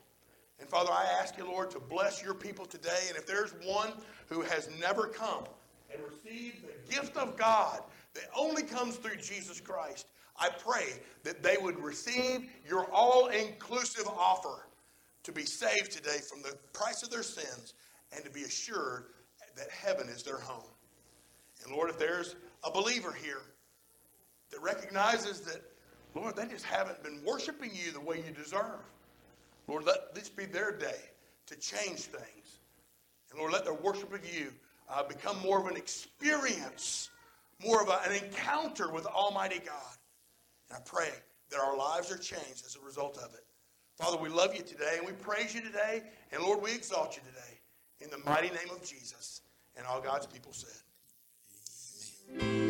And 0.59 0.67
Father, 0.69 0.91
I 0.91 1.05
ask 1.21 1.37
you, 1.37 1.45
Lord, 1.45 1.71
to 1.71 1.79
bless 1.79 2.23
your 2.23 2.33
people 2.33 2.65
today. 2.65 3.05
And 3.07 3.17
if 3.17 3.25
there's 3.25 3.53
one 3.63 3.91
who 4.27 4.41
has 4.41 4.69
never 4.79 5.07
come 5.07 5.45
and 5.91 6.01
receive 6.03 6.61
the 6.61 6.93
gift 6.93 7.17
of 7.17 7.37
God 7.37 7.79
that 8.13 8.25
only 8.35 8.63
comes 8.63 8.97
through 8.97 9.17
Jesus 9.17 9.61
Christ, 9.61 10.07
I 10.39 10.49
pray 10.49 10.85
that 11.23 11.41
they 11.41 11.57
would 11.59 11.79
receive 11.79 12.49
your 12.67 12.85
all 12.91 13.27
inclusive 13.27 14.07
offer 14.07 14.67
to 15.23 15.31
be 15.31 15.45
saved 15.45 15.91
today 15.91 16.19
from 16.29 16.41
the 16.41 16.55
price 16.73 17.03
of 17.03 17.09
their 17.09 17.23
sins 17.23 17.73
and 18.15 18.23
to 18.23 18.31
be 18.31 18.43
assured 18.43 19.05
that 19.55 19.69
heaven 19.71 20.07
is 20.07 20.23
their 20.23 20.37
home. 20.37 20.69
And 21.65 21.75
Lord, 21.75 21.89
if 21.89 21.97
there's 21.97 22.35
a 22.63 22.71
believer 22.71 23.11
here 23.11 23.41
that 24.51 24.61
recognizes 24.61 25.41
that, 25.41 25.61
Lord, 26.15 26.35
they 26.35 26.45
just 26.45 26.65
haven't 26.65 27.03
been 27.03 27.21
worshiping 27.25 27.71
you 27.73 27.91
the 27.91 27.99
way 27.99 28.23
you 28.25 28.31
deserve. 28.31 28.79
Lord, 29.67 29.85
let 29.85 30.15
this 30.15 30.29
be 30.29 30.45
their 30.45 30.71
day 30.71 31.01
to 31.47 31.55
change 31.55 32.01
things. 32.01 32.59
And 33.31 33.39
Lord, 33.39 33.51
let 33.51 33.65
their 33.65 33.73
worship 33.73 34.13
of 34.13 34.25
you 34.25 34.53
uh, 34.89 35.03
become 35.03 35.39
more 35.41 35.59
of 35.59 35.67
an 35.67 35.77
experience, 35.77 37.09
more 37.63 37.81
of 37.81 37.89
a, 37.89 37.99
an 38.09 38.23
encounter 38.23 38.91
with 38.91 39.05
Almighty 39.05 39.59
God. 39.65 39.97
And 40.69 40.77
I 40.77 40.81
pray 40.81 41.09
that 41.49 41.59
our 41.59 41.77
lives 41.77 42.11
are 42.11 42.17
changed 42.17 42.65
as 42.65 42.77
a 42.81 42.85
result 42.85 43.17
of 43.17 43.33
it. 43.33 43.43
Father, 43.97 44.17
we 44.17 44.29
love 44.29 44.55
you 44.55 44.61
today 44.61 44.95
and 44.97 45.05
we 45.05 45.13
praise 45.13 45.55
you 45.55 45.61
today. 45.61 46.03
And 46.31 46.43
Lord, 46.43 46.61
we 46.61 46.73
exalt 46.73 47.15
you 47.15 47.21
today 47.23 47.59
in 47.99 48.09
the 48.09 48.29
mighty 48.29 48.49
name 48.49 48.69
of 48.71 48.83
Jesus. 48.83 49.41
And 49.75 49.85
all 49.85 50.01
God's 50.01 50.27
people 50.27 50.53
said, 50.53 50.81
Amen. 52.41 52.66